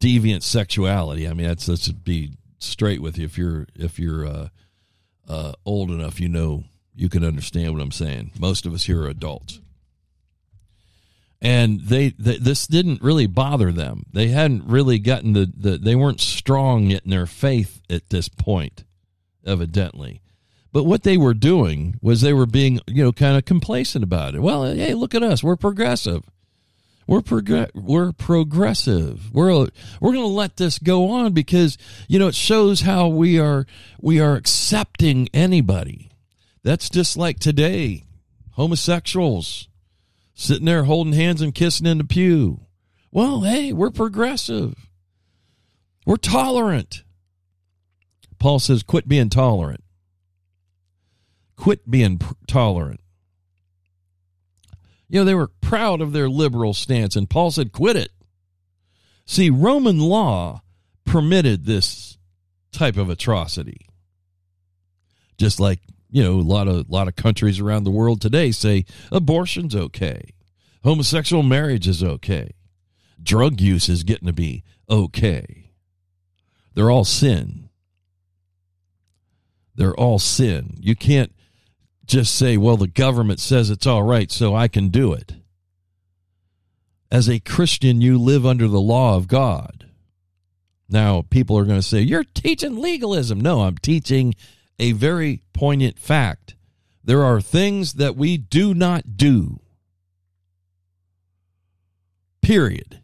[0.00, 1.28] deviant sexuality.
[1.28, 3.24] I mean, that's let's be straight with you.
[3.24, 4.48] If you're if you're uh,
[5.28, 6.64] uh, old enough, you know
[6.96, 8.32] you can understand what I'm saying.
[8.40, 9.61] Most of us here are adults
[11.42, 14.06] and they, they, this didn't really bother them.
[14.12, 18.84] They hadn't really gotten the, the they weren't strong in their faith at this point
[19.44, 20.22] evidently.
[20.72, 24.36] But what they were doing was they were being you know kind of complacent about
[24.36, 24.40] it.
[24.40, 25.42] Well hey look at us.
[25.42, 26.22] We're progressive.
[27.08, 29.34] We're prog- we're progressive.
[29.34, 29.66] We're
[30.00, 31.76] we're going to let this go on because
[32.06, 33.66] you know it shows how we are
[34.00, 36.12] we are accepting anybody.
[36.62, 38.04] That's just like today.
[38.52, 39.66] Homosexuals
[40.42, 42.60] sitting there holding hands and kissing in the pew.
[43.12, 44.74] Well, hey, we're progressive.
[46.04, 47.04] We're tolerant.
[48.40, 49.84] Paul says, quit being tolerant.
[51.56, 53.00] Quit being pr- tolerant.
[55.08, 58.10] You know, they were proud of their liberal stance, and Paul said, quit it.
[59.24, 60.62] See, Roman law
[61.04, 62.18] permitted this
[62.72, 63.86] type of atrocity.
[65.38, 65.78] Just like
[66.12, 70.22] you know, a lot of lot of countries around the world today say abortion's okay,
[70.84, 72.52] homosexual marriage is okay,
[73.20, 75.70] drug use is getting to be okay.
[76.74, 77.70] They're all sin.
[79.74, 80.76] They're all sin.
[80.80, 81.32] You can't
[82.04, 85.34] just say, well, the government says it's all right, so I can do it.
[87.10, 89.86] As a Christian, you live under the law of God.
[90.88, 93.40] Now, people are going to say, you're teaching legalism.
[93.40, 94.34] No, I'm teaching
[94.82, 96.56] a very poignant fact.
[97.04, 99.60] There are things that we do not do.
[102.42, 103.00] Period.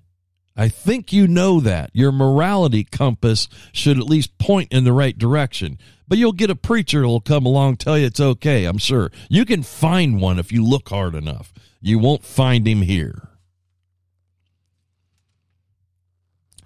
[0.56, 1.90] I think you know that.
[1.92, 5.78] Your morality compass should at least point in the right direction.
[6.08, 9.12] But you'll get a preacher who'll come along tell you it's okay, I'm sure.
[9.28, 11.54] You can find one if you look hard enough.
[11.80, 13.28] You won't find him here.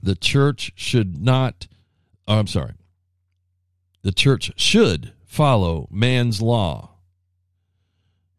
[0.03, 1.67] The church should not,
[2.27, 2.73] oh, I'm sorry,
[4.03, 6.91] the church should follow man's law.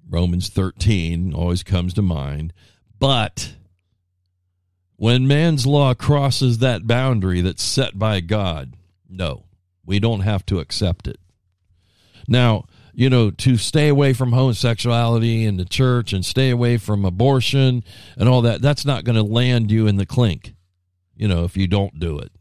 [0.08, 2.54] Romans 13 always comes to mind.
[3.00, 3.56] But
[4.96, 8.76] when man's law crosses that boundary that's set by God,
[9.10, 9.46] no,
[9.86, 11.20] we don't have to accept it.
[12.28, 17.06] Now, you know, to stay away from homosexuality in the church and stay away from
[17.06, 17.84] abortion
[18.18, 20.54] and all that, that's not going to land you in the clink,
[21.16, 22.32] you know, if you don't do it.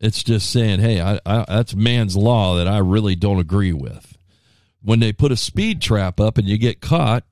[0.00, 4.16] It's just saying, hey, I, I, that's man's law that I really don't agree with.
[4.82, 7.24] When they put a speed trap up and you get caught,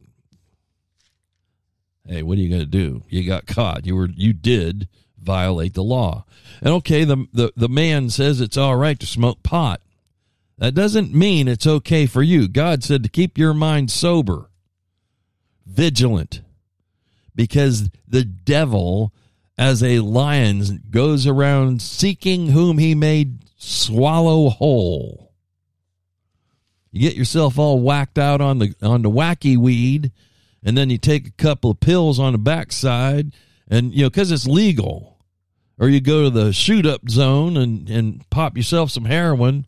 [2.07, 3.05] hey, what are you going to do?
[3.09, 3.87] You got caught.
[3.87, 4.89] You were you did
[5.19, 6.27] violate the law.
[6.61, 9.81] And okay, the, the the man says it's all right to smoke pot.
[10.59, 12.49] That doesn't mean it's okay for you.
[12.49, 14.51] God said to keep your mind sober,
[15.65, 16.43] vigilant,
[17.35, 19.15] because the devil
[19.59, 25.33] as a lion goes around seeking whom he may swallow whole.
[26.93, 30.13] You get yourself all whacked out on the on the wacky weed,
[30.63, 33.33] and then you take a couple of pills on the backside,
[33.69, 35.19] and you know because it's legal,
[35.79, 39.67] or you go to the shoot up zone and and pop yourself some heroin.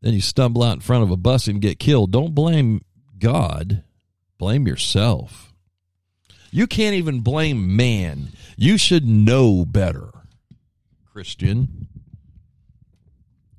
[0.00, 2.10] Then you stumble out in front of a bus and get killed.
[2.10, 2.82] Don't blame
[3.20, 3.84] God,
[4.38, 5.51] blame yourself.
[6.54, 8.28] You can't even blame man.
[8.58, 10.10] You should know better,
[11.10, 11.88] Christian.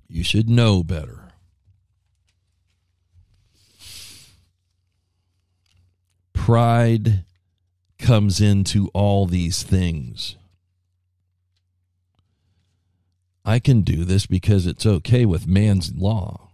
[0.08, 1.32] You should know better.
[6.34, 7.26] Pride
[7.98, 10.36] comes into all these things.
[13.44, 16.53] I can do this because it's okay with man's law.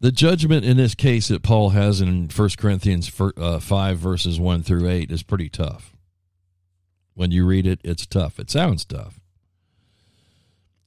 [0.00, 4.62] The judgment in this case that Paul has in 1 Corinthians uh, 5, verses 1
[4.62, 5.96] through 8, is pretty tough.
[7.14, 8.38] When you read it, it's tough.
[8.38, 9.20] It sounds tough.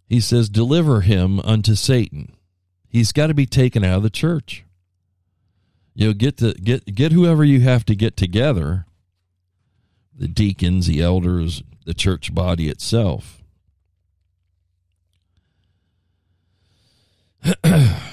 [0.08, 2.36] He says, Deliver him unto Satan.
[2.88, 4.64] He's got to be taken out of the church.
[5.94, 8.86] You know, get to get get whoever you have to get together,
[10.18, 13.42] the deacons, the elders, the church body itself.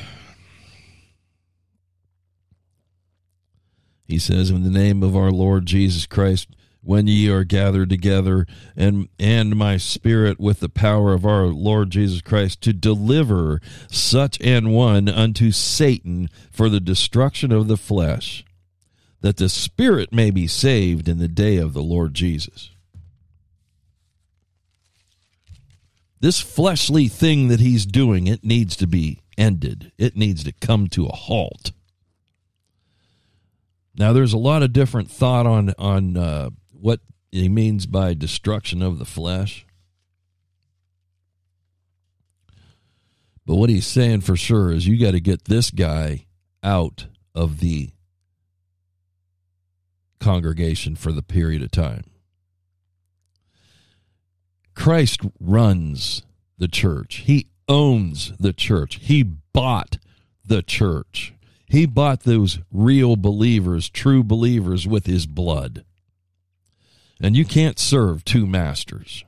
[4.08, 6.48] he says, In the name of our Lord Jesus Christ,
[6.82, 11.90] when ye are gathered together, and and my spirit with the power of our Lord
[11.90, 18.44] Jesus Christ to deliver such an one unto Satan for the destruction of the flesh,
[19.20, 22.70] that the spirit may be saved in the day of the Lord Jesus.
[26.20, 29.92] This fleshly thing that he's doing, it needs to be ended.
[29.98, 31.72] It needs to come to a halt.
[33.98, 37.00] Now, there's a lot of different thought on on uh, what
[37.32, 39.66] he means by destruction of the flesh.
[43.44, 46.26] But what he's saying for sure is you got to get this guy
[46.62, 47.90] out of the
[50.20, 52.04] congregation for the period of time.
[54.74, 56.22] Christ runs
[56.56, 57.22] the church.
[57.26, 58.98] He owns the church.
[59.02, 59.98] He bought
[60.44, 61.34] the church.
[61.68, 65.84] He bought those real believers, true believers, with his blood.
[67.20, 69.24] And you can't serve two masters.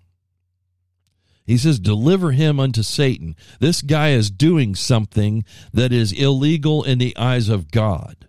[1.45, 3.37] He says, Deliver him unto Satan.
[3.59, 8.29] This guy is doing something that is illegal in the eyes of God.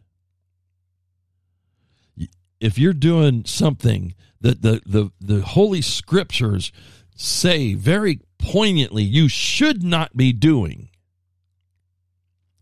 [2.60, 6.72] If you're doing something that the, the, the Holy Scriptures
[7.16, 10.90] say very poignantly you should not be doing,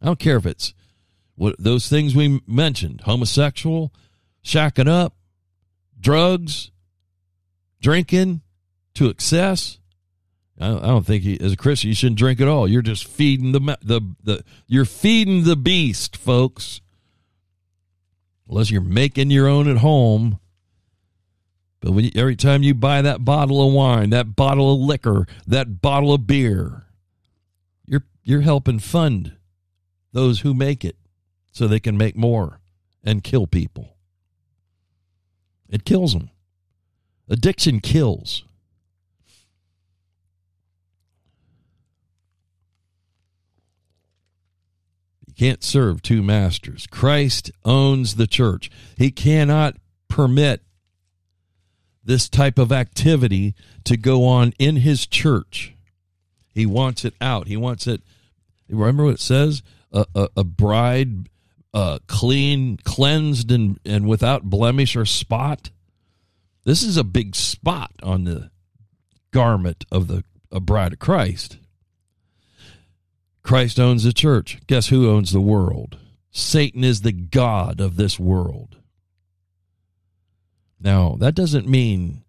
[0.02, 0.74] I don't care if it's
[1.40, 3.94] what those things we mentioned homosexual,
[4.44, 5.16] shacking up,
[5.98, 6.70] drugs,
[7.82, 8.42] drinking
[8.96, 9.80] to excess.
[10.60, 12.68] I don't think he, as a Christian you shouldn't drink at all.
[12.68, 16.82] You're just feeding the the the you're feeding the beast, folks.
[18.50, 20.40] Unless you're making your own at home.
[21.80, 25.26] But when you, every time you buy that bottle of wine, that bottle of liquor,
[25.48, 26.88] that bottle of beer,
[27.86, 29.38] you're you're helping fund
[30.12, 30.98] those who make it
[31.60, 32.62] so they can make more
[33.04, 33.98] and kill people.
[35.68, 36.30] It kills them.
[37.28, 38.46] Addiction kills.
[45.28, 46.88] You can't serve two masters.
[46.88, 48.72] Christ owns the church.
[48.96, 49.76] He cannot
[50.08, 50.62] permit
[52.06, 53.54] this type of activity
[53.84, 55.76] to go on in his church.
[56.54, 57.50] He wants it out.
[57.50, 58.02] He wants it.
[58.70, 59.62] Remember what it says?
[59.92, 61.28] A, a, a bride
[61.74, 65.70] uh, clean, cleansed, and, and without blemish or spot.
[66.64, 68.52] This is a big spot on the
[69.32, 70.24] garment of the
[70.60, 71.58] bride of Christ.
[73.44, 74.60] Christ owns the church.
[74.68, 75.98] Guess who owns the world?
[76.32, 78.78] Satan is the God of this world.
[80.80, 82.24] Now, that doesn't mean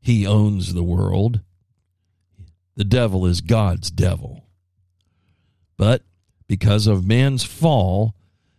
[0.00, 1.40] he owns the world.
[2.76, 4.44] The devil is God's devil.
[5.76, 6.02] But
[6.46, 8.14] because of man's fall,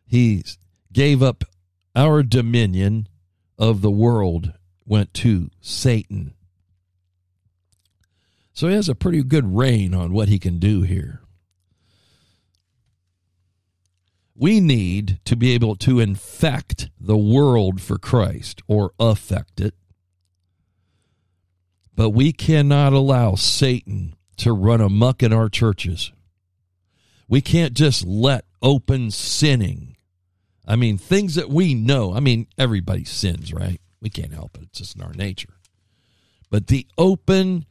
[0.08, 0.44] he
[0.92, 1.44] gave up
[1.96, 3.08] our dominion
[3.58, 4.54] of the world
[4.86, 6.34] went to Satan.
[8.54, 11.22] So he has a pretty good reign on what he can do here.
[14.36, 19.74] We need to be able to infect the world for Christ or affect it.
[21.96, 26.12] But we cannot allow Satan to run amuck in our churches.
[27.28, 29.97] We can't just let open sinning
[30.68, 32.14] I mean, things that we know.
[32.14, 33.80] I mean, everybody sins, right?
[34.02, 34.64] We can't help it.
[34.64, 35.54] It's just in our nature.
[36.50, 37.66] But the open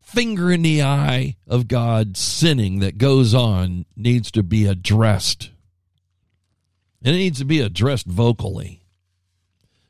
[0.00, 5.50] finger in the eye of God sinning that goes on needs to be addressed.
[7.02, 8.82] And it needs to be addressed vocally.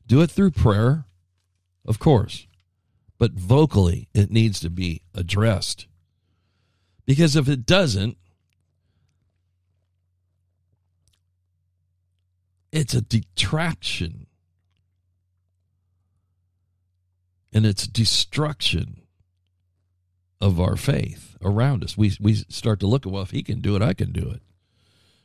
[0.07, 1.05] Do it through prayer,
[1.87, 2.47] of course,
[3.19, 5.87] but vocally it needs to be addressed.
[7.07, 8.19] Because if it doesn't,
[12.79, 14.29] it's a detraction
[17.53, 19.03] and it's destruction
[20.41, 21.99] of our faith around us.
[21.99, 24.31] We we start to look at well, if he can do it, I can do
[24.31, 24.43] it.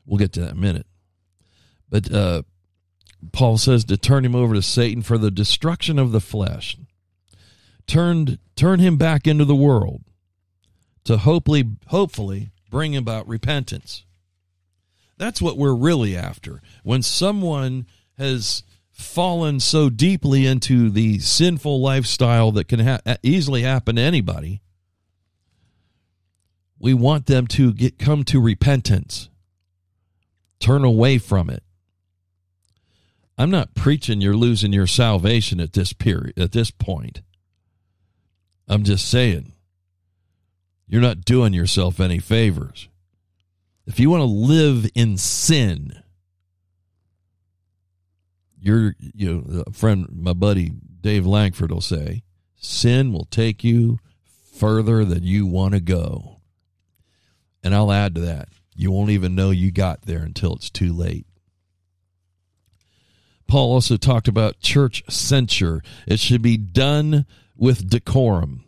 [0.04, 0.88] We'll get to that in a minute.
[1.88, 2.42] But uh,
[3.32, 6.76] Paul says to turn him over to Satan for the destruction of the flesh.
[7.86, 10.02] Turned turn him back into the world
[11.04, 14.06] to hopefully hopefully bring about repentance.
[15.24, 16.62] That's what we're really after.
[16.84, 23.96] When someone has fallen so deeply into the sinful lifestyle that can ha- easily happen
[23.96, 24.62] to anybody,
[26.78, 29.30] we want them to get come to repentance.
[30.60, 31.64] Turn away from it.
[33.38, 37.22] I'm not preaching you're losing your salvation at this period at this point.
[38.68, 39.54] I'm just saying
[40.86, 42.90] you're not doing yourself any favors.
[43.86, 46.02] If you want to live in sin,
[48.60, 50.72] you're you know, a friend, my buddy
[51.02, 52.24] Dave Langford will say,
[52.56, 54.00] sin will take you
[54.54, 56.40] further than you want to go.
[57.62, 58.50] And I'll add to that.
[58.76, 61.26] You won't even know you got there until it's too late.
[63.48, 65.84] Paul also talked about church censure.
[66.08, 67.26] It should be done
[67.56, 68.64] with decorum.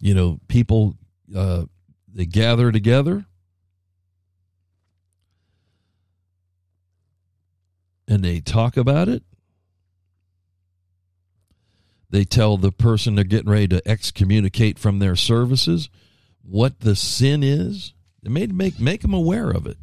[0.00, 0.96] You know, people
[1.36, 1.66] uh,
[2.14, 3.26] they gather together
[8.06, 9.22] and they talk about it.
[12.10, 15.88] They tell the person they're getting ready to excommunicate from their services
[16.42, 17.94] what the sin is.
[18.22, 19.78] They made make make them aware of it.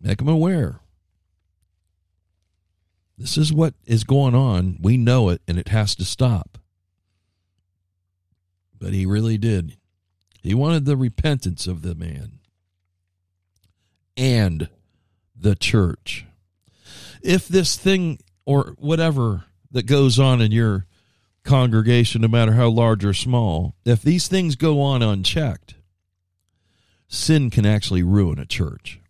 [0.00, 0.80] Make them aware.
[3.16, 4.78] This is what is going on.
[4.80, 6.58] We know it, and it has to stop.
[8.78, 9.76] But he really did.
[10.42, 12.38] He wanted the repentance of the man
[14.16, 14.68] and
[15.36, 16.26] the church.
[17.22, 20.86] If this thing or whatever that goes on in your
[21.44, 25.74] congregation, no matter how large or small, if these things go on unchecked,
[27.08, 29.00] sin can actually ruin a church.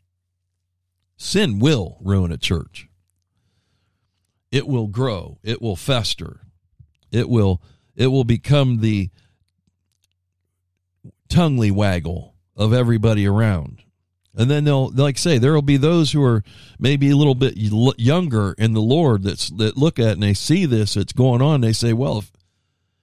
[1.17, 2.89] Sin will ruin a church.
[4.51, 6.41] It will grow, it will fester.
[7.11, 7.63] It will
[7.97, 9.11] it will become the
[11.29, 13.83] tonguely waggle of everybody around.
[14.35, 16.45] And then they'll, like say, there will be those who are
[16.79, 20.65] maybe a little bit younger in the Lord that's that look at and they see
[20.65, 21.61] this that's going on.
[21.61, 22.31] They say, well, if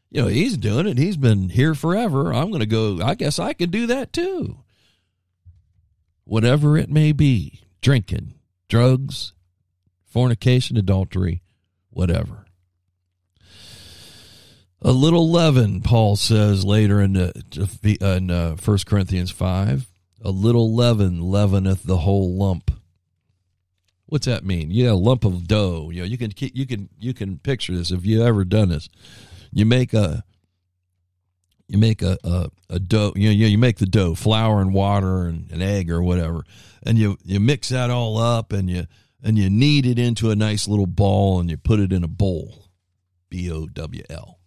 [0.09, 2.33] you know he's doing it, he's been here forever.
[2.33, 3.01] I'm going to go.
[3.03, 4.59] I guess I could do that too.
[6.23, 8.35] Whatever it may be, drinking,
[8.69, 9.33] drugs,
[10.05, 11.41] fornication, adultery,
[11.89, 12.44] whatever.
[14.81, 19.87] A little leaven, Paul says later in, the, in uh, 1 Corinthians 5
[20.25, 22.71] a little leaven leaveneth the whole lump.
[24.07, 24.71] What's that mean?
[24.71, 25.91] Yeah, a lump of dough.
[25.91, 28.89] You know, you can you can you can picture this if you ever done this.
[29.51, 30.23] You make a
[31.67, 33.13] you make a, a, a dough.
[33.15, 36.43] You know, you make the dough, flour and water and an egg or whatever,
[36.83, 38.87] and you you mix that all up and you
[39.23, 42.07] and you knead it into a nice little ball and you put it in a
[42.07, 42.69] bowl,
[43.29, 44.39] B O W L.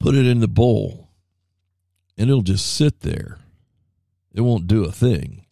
[0.00, 1.10] Put it in the bowl,
[2.18, 3.38] and it'll just sit there
[4.32, 5.46] it won't do a thing.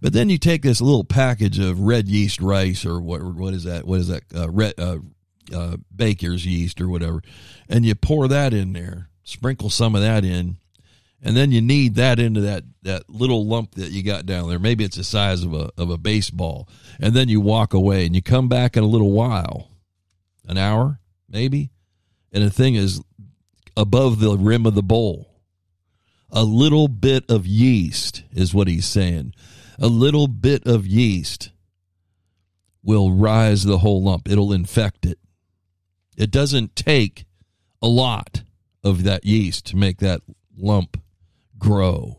[0.00, 3.64] But then you take this little package of red yeast rice or what what is
[3.64, 3.86] that?
[3.86, 4.22] What is that?
[4.34, 4.98] Uh, red, uh,
[5.54, 7.22] uh, baker's yeast or whatever,
[7.68, 9.08] and you pour that in there.
[9.22, 10.56] Sprinkle some of that in,
[11.22, 14.58] and then you knead that into that that little lump that you got down there.
[14.58, 16.68] Maybe it's the size of a of a baseball,
[16.98, 19.68] and then you walk away and you come back in a little while,
[20.48, 21.70] an hour maybe,
[22.32, 23.00] and the thing is
[23.76, 25.32] above the rim of the bowl
[26.32, 29.34] a little bit of yeast, is what he's saying.
[29.78, 31.50] A little bit of yeast
[32.82, 35.18] will rise the whole lump, it'll infect it.
[36.16, 37.26] It doesn't take
[37.80, 38.42] a lot
[38.82, 40.22] of that yeast to make that
[40.56, 41.00] lump
[41.58, 42.18] grow.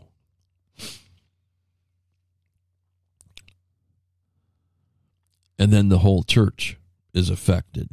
[5.60, 6.78] And then the whole church
[7.14, 7.90] is affected.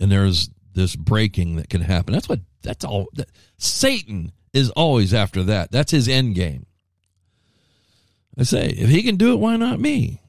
[0.00, 2.12] And there's this breaking that can happen.
[2.12, 5.70] That's what that's all that, Satan is always after that.
[5.70, 6.66] That's his end game.
[8.36, 10.20] I say, if he can do it, why not me?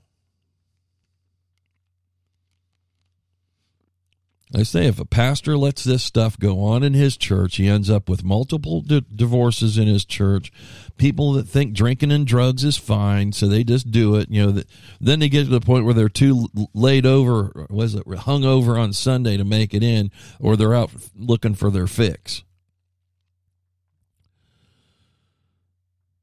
[4.55, 7.89] I say if a pastor lets this stuff go on in his church, he ends
[7.89, 10.49] up with multiple di- divorces in his church.
[10.95, 14.29] People that think drinking and drugs is fine, so they just do it.
[14.29, 14.63] You know,
[15.01, 18.77] then they get to the point where they're too laid over, was it hung over
[18.77, 22.41] on Sunday to make it in, or they're out looking for their fix.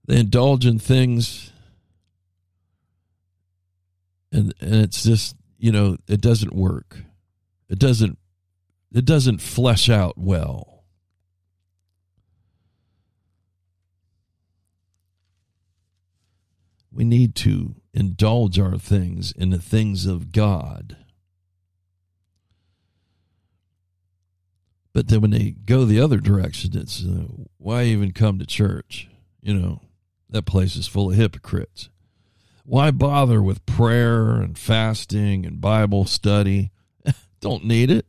[0.06, 1.52] They indulge in things,
[4.32, 6.96] and and it's just you know it doesn't work.
[7.68, 8.18] It doesn't
[8.94, 10.84] it doesn't flesh out well.
[16.90, 20.96] We need to indulge our things in the things of God.
[24.92, 27.24] But then when they go the other direction, it's uh,
[27.56, 29.08] why even come to church?
[29.40, 29.80] You know,
[30.28, 31.88] that place is full of hypocrites.
[32.64, 36.70] Why bother with prayer and fasting and Bible study?
[37.40, 38.06] Don't need it.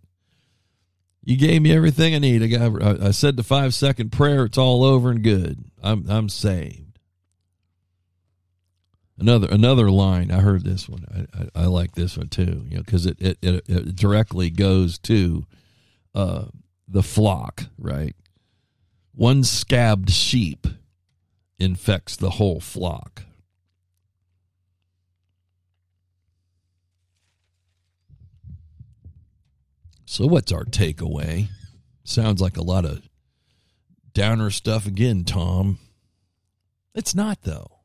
[1.26, 2.44] You gave me everything I need.
[2.44, 3.02] I got.
[3.02, 4.44] I said the five second prayer.
[4.46, 5.64] It's all over and good.
[5.82, 7.00] I'm I'm saved.
[9.18, 10.32] Another another line.
[10.32, 11.06] I heard this one.
[11.14, 12.66] I I, I like this one too.
[12.68, 15.46] You know, because it, it, it it directly goes to
[16.14, 16.46] uh,
[16.88, 17.66] the flock.
[17.78, 18.16] Right.
[19.16, 20.68] One scabbed sheep
[21.58, 23.24] infects the whole flock.
[30.14, 31.48] So, what's our takeaway?
[32.04, 33.02] Sounds like a lot of
[34.14, 35.80] downer stuff again, Tom.
[36.94, 37.80] It's not, though.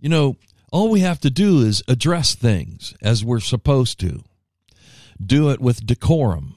[0.00, 0.36] You know,
[0.72, 4.24] all we have to do is address things as we're supposed to.
[5.24, 6.56] Do it with decorum.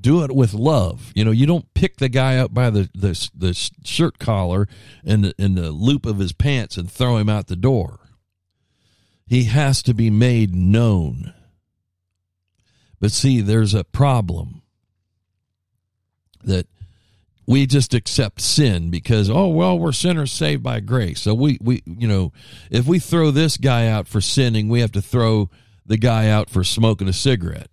[0.00, 1.12] Do it with love.
[1.14, 3.52] You know, you don't pick the guy up by the, the, the
[3.84, 4.68] shirt collar
[5.04, 8.00] and the, and the loop of his pants and throw him out the door.
[9.26, 11.34] He has to be made known.
[13.00, 14.62] But see, there's a problem
[16.44, 16.66] that
[17.46, 21.22] we just accept sin because oh well we're sinners saved by grace.
[21.22, 22.32] So we we you know
[22.70, 25.48] if we throw this guy out for sinning, we have to throw
[25.86, 27.70] the guy out for smoking a cigarette.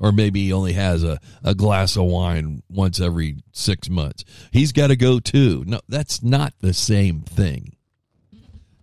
[0.00, 4.24] Or maybe he only has a, a glass of wine once every six months.
[4.52, 5.64] He's got to go too.
[5.66, 7.74] No, that's not the same thing.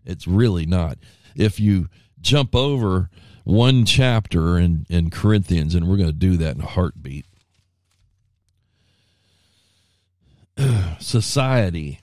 [0.03, 0.97] It's really not.
[1.35, 1.87] If you
[2.21, 3.09] jump over
[3.45, 7.27] one chapter in, in Corinthians, and we're going to do that in a heartbeat.
[10.99, 11.99] society,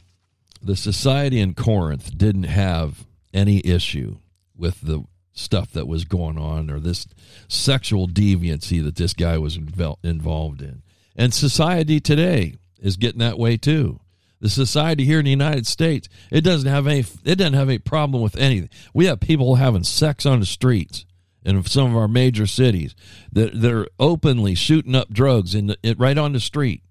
[0.62, 4.18] the society in Corinth didn't have any issue
[4.56, 7.06] with the stuff that was going on or this
[7.48, 9.58] sexual deviancy that this guy was
[10.02, 10.82] involved in.
[11.16, 13.98] And society today is getting that way too.
[14.40, 17.78] The society here in the United States, it doesn't have any it doesn't have any
[17.78, 18.70] problem with anything.
[18.92, 21.04] We have people having sex on the streets
[21.44, 22.94] in some of our major cities
[23.32, 26.82] that they're openly shooting up drugs in the, it, right on the street.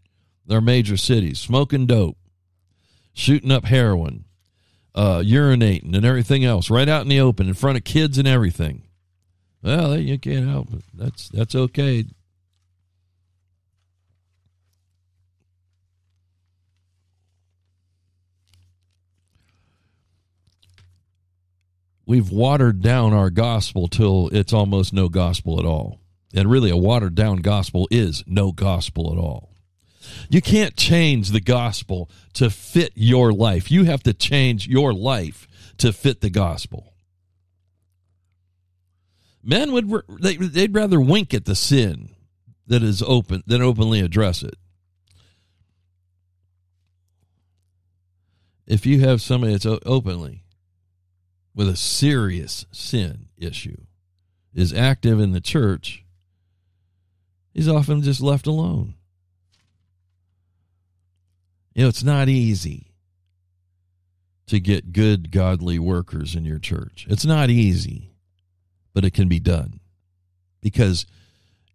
[0.46, 2.18] Their major cities, smoking dope,
[3.14, 4.26] shooting up heroin,
[4.96, 8.28] uh, urinating, and everything else, right out in the open, in front of kids and
[8.28, 8.84] everything.
[9.62, 10.84] Well, you can't help it.
[10.94, 12.06] That's that's okay.
[22.12, 26.02] We've watered down our gospel till it's almost no gospel at all.
[26.34, 29.54] And really, a watered down gospel is no gospel at all.
[30.30, 33.72] You can't change the gospel to fit your life.
[33.72, 35.48] You have to change your life
[35.78, 36.94] to fit the gospel.
[39.42, 39.90] Men would
[40.20, 42.10] they'd rather wink at the sin
[42.68, 44.56] that is open than openly address it.
[48.68, 50.41] If you have somebody that's openly
[51.54, 53.78] with a serious sin issue
[54.54, 56.04] is active in the church,
[57.54, 58.96] he's often just left alone.
[61.74, 62.94] You know, it's not easy
[64.48, 67.08] to get good, godly workers in your church.
[67.10, 68.12] It's not easy,
[68.94, 69.80] but it can be done
[70.62, 71.06] because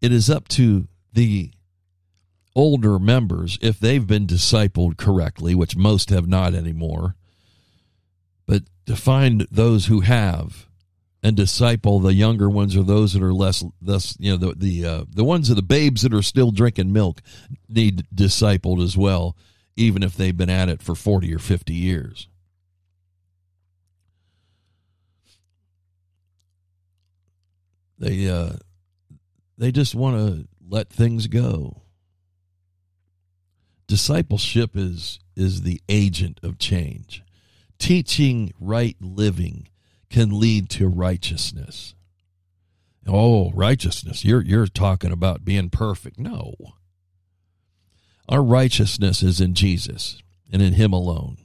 [0.02, 1.52] it is up to the
[2.54, 7.14] older members, if they've been discipled correctly, which most have not anymore,
[8.86, 10.66] to find those who have
[11.22, 14.84] and disciple the younger ones or those that are less less you know the the
[14.84, 17.20] uh, the ones of the babes that are still drinking milk
[17.68, 19.36] need discipled as well
[19.76, 22.28] even if they've been at it for 40 or 50 years.
[27.98, 28.56] They uh
[29.56, 31.82] they just want to let things go.
[33.86, 37.22] Discipleship is is the agent of change
[37.78, 39.68] Teaching right living
[40.10, 41.94] can lead to righteousness.
[43.06, 44.24] Oh, righteousness.
[44.24, 46.18] You're you're talking about being perfect.
[46.18, 46.54] No.
[48.28, 50.20] Our righteousness is in Jesus
[50.52, 51.36] and in him alone.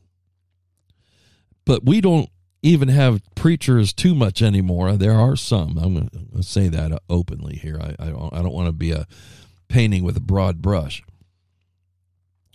[1.66, 2.30] But we don't
[2.64, 4.98] even have preachers too much anymore.
[4.98, 5.78] There are some.
[5.78, 7.80] I'm going to say that openly here.
[7.80, 9.06] I, I don't I don't want to be a
[9.68, 11.04] painting with a broad brush.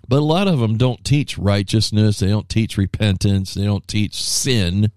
[0.08, 4.14] But a lot of them don't teach righteousness, they don't teach repentance, they don't teach
[4.14, 4.92] sin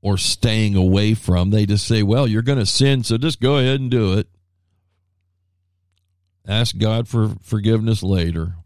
[0.00, 1.50] or staying away from.
[1.50, 4.28] They just say, well, you're going to sin, so just go ahead and do it.
[6.46, 8.56] Ask God for forgiveness later.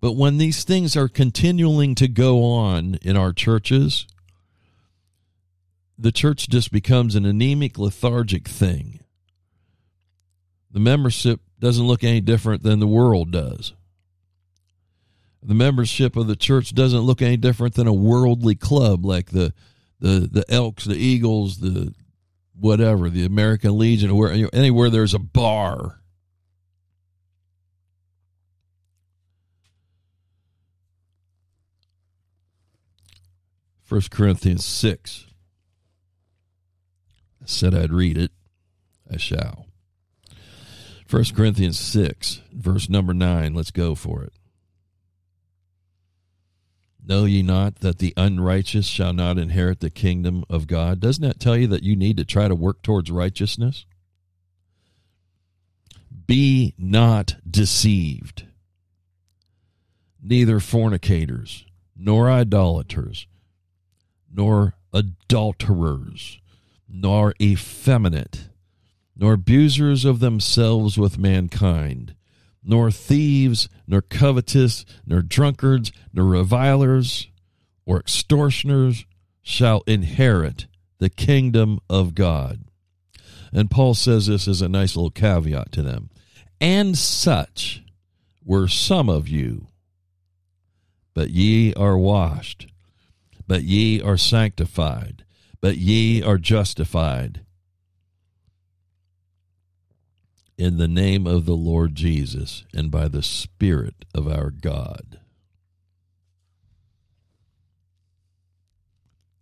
[0.00, 4.06] But when these things are continuing to go on in our churches,
[5.98, 9.00] the church just becomes an anemic, lethargic thing.
[10.70, 13.74] The membership doesn't look any different than the world does.
[15.42, 19.52] The membership of the church doesn't look any different than a worldly club like the
[19.98, 21.92] the the Elks, the Eagles, the
[22.54, 25.98] whatever, the American Legion, where anywhere there's a bar.
[33.82, 35.26] First Corinthians six.
[37.42, 38.30] I said I'd read it.
[39.12, 39.65] I shall.
[41.06, 43.54] First Corinthians six, verse number nine.
[43.54, 44.32] Let's go for it.
[47.06, 50.98] Know ye not that the unrighteous shall not inherit the kingdom of God?
[50.98, 53.86] Doesn't that tell you that you need to try to work towards righteousness?
[56.26, 58.46] Be not deceived.
[60.20, 61.64] Neither fornicators,
[61.96, 63.28] nor idolaters,
[64.34, 66.40] nor adulterers,
[66.88, 68.48] nor effeminate,
[69.16, 72.14] nor abusers of themselves with mankind
[72.66, 77.28] nor thieves, nor covetous, nor drunkards, nor revilers,
[77.86, 79.06] or extortioners
[79.40, 80.66] shall inherit
[80.98, 82.64] the kingdom of God.
[83.52, 86.10] And Paul says this as a nice little caveat to them.
[86.60, 87.84] And such
[88.44, 89.68] were some of you,
[91.14, 92.66] but ye are washed,
[93.46, 95.24] but ye are sanctified,
[95.60, 97.45] but ye are justified
[100.58, 105.20] in the name of the Lord Jesus and by the Spirit of our God.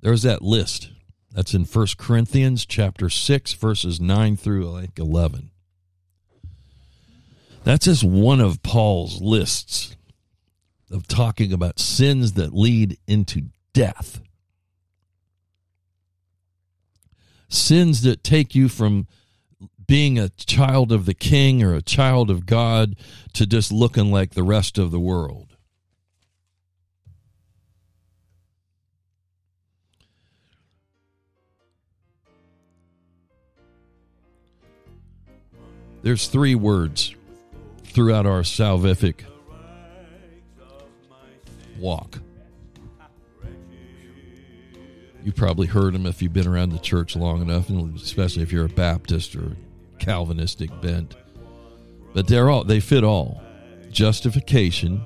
[0.01, 0.91] There's that list.
[1.33, 5.51] That's in 1 Corinthians chapter 6 verses 9 through like 11.
[7.65, 9.97] That's just one of Paul's lists
[10.91, 14.21] of talking about sins that lead into death.
[17.49, 19.07] Sins that take you from
[19.87, 22.97] being a child of the king or a child of God
[23.35, 25.55] to just looking like the rest of the world.
[36.03, 37.15] There's three words
[37.85, 39.25] throughout our salvific
[41.79, 42.19] walk.
[45.23, 48.67] You've probably heard them if you've been around the church long enough, especially if you're
[48.67, 49.57] a Baptist or
[50.05, 51.17] Calvinistic bent.
[52.13, 53.43] But they're all they fit all.
[53.91, 55.03] Justification,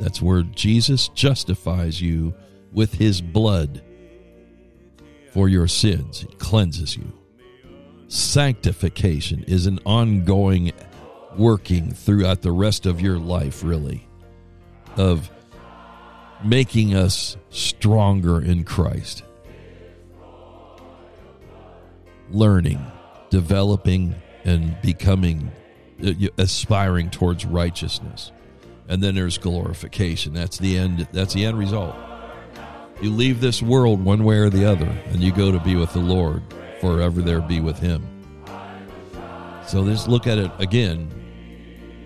[0.00, 2.34] that's where Jesus justifies you
[2.72, 3.82] with his blood
[5.32, 6.20] for your sins.
[6.20, 7.12] He cleanses you.
[8.08, 10.72] Sanctification is an ongoing
[11.36, 14.06] working throughout the rest of your life, really,
[14.96, 15.30] of
[16.44, 19.22] making us stronger in Christ.
[22.30, 22.84] Learning,
[23.30, 24.14] developing,
[24.44, 25.50] and becoming
[26.04, 28.30] uh, aspiring towards righteousness.
[28.88, 30.34] And then there's glorification.
[30.34, 31.96] That's the end that's the end result.
[33.00, 35.92] You leave this world one way or the other and you go to be with
[35.92, 36.42] the lord
[36.80, 38.06] forever there be with him.
[39.66, 41.10] So let's look at it again.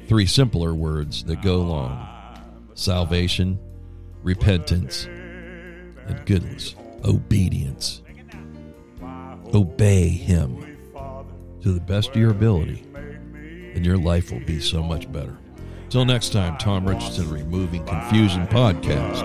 [0.06, 2.06] Three simpler words that go along.
[2.74, 3.58] Salvation
[4.22, 6.74] repentance and goodness.
[7.04, 8.02] Obedience.
[9.54, 10.67] Obey him
[11.62, 12.84] to the best of your ability,
[13.74, 15.36] and your life will be so much better.
[15.90, 19.24] Till next time, Tom Richardson, Removing Confusion Podcast.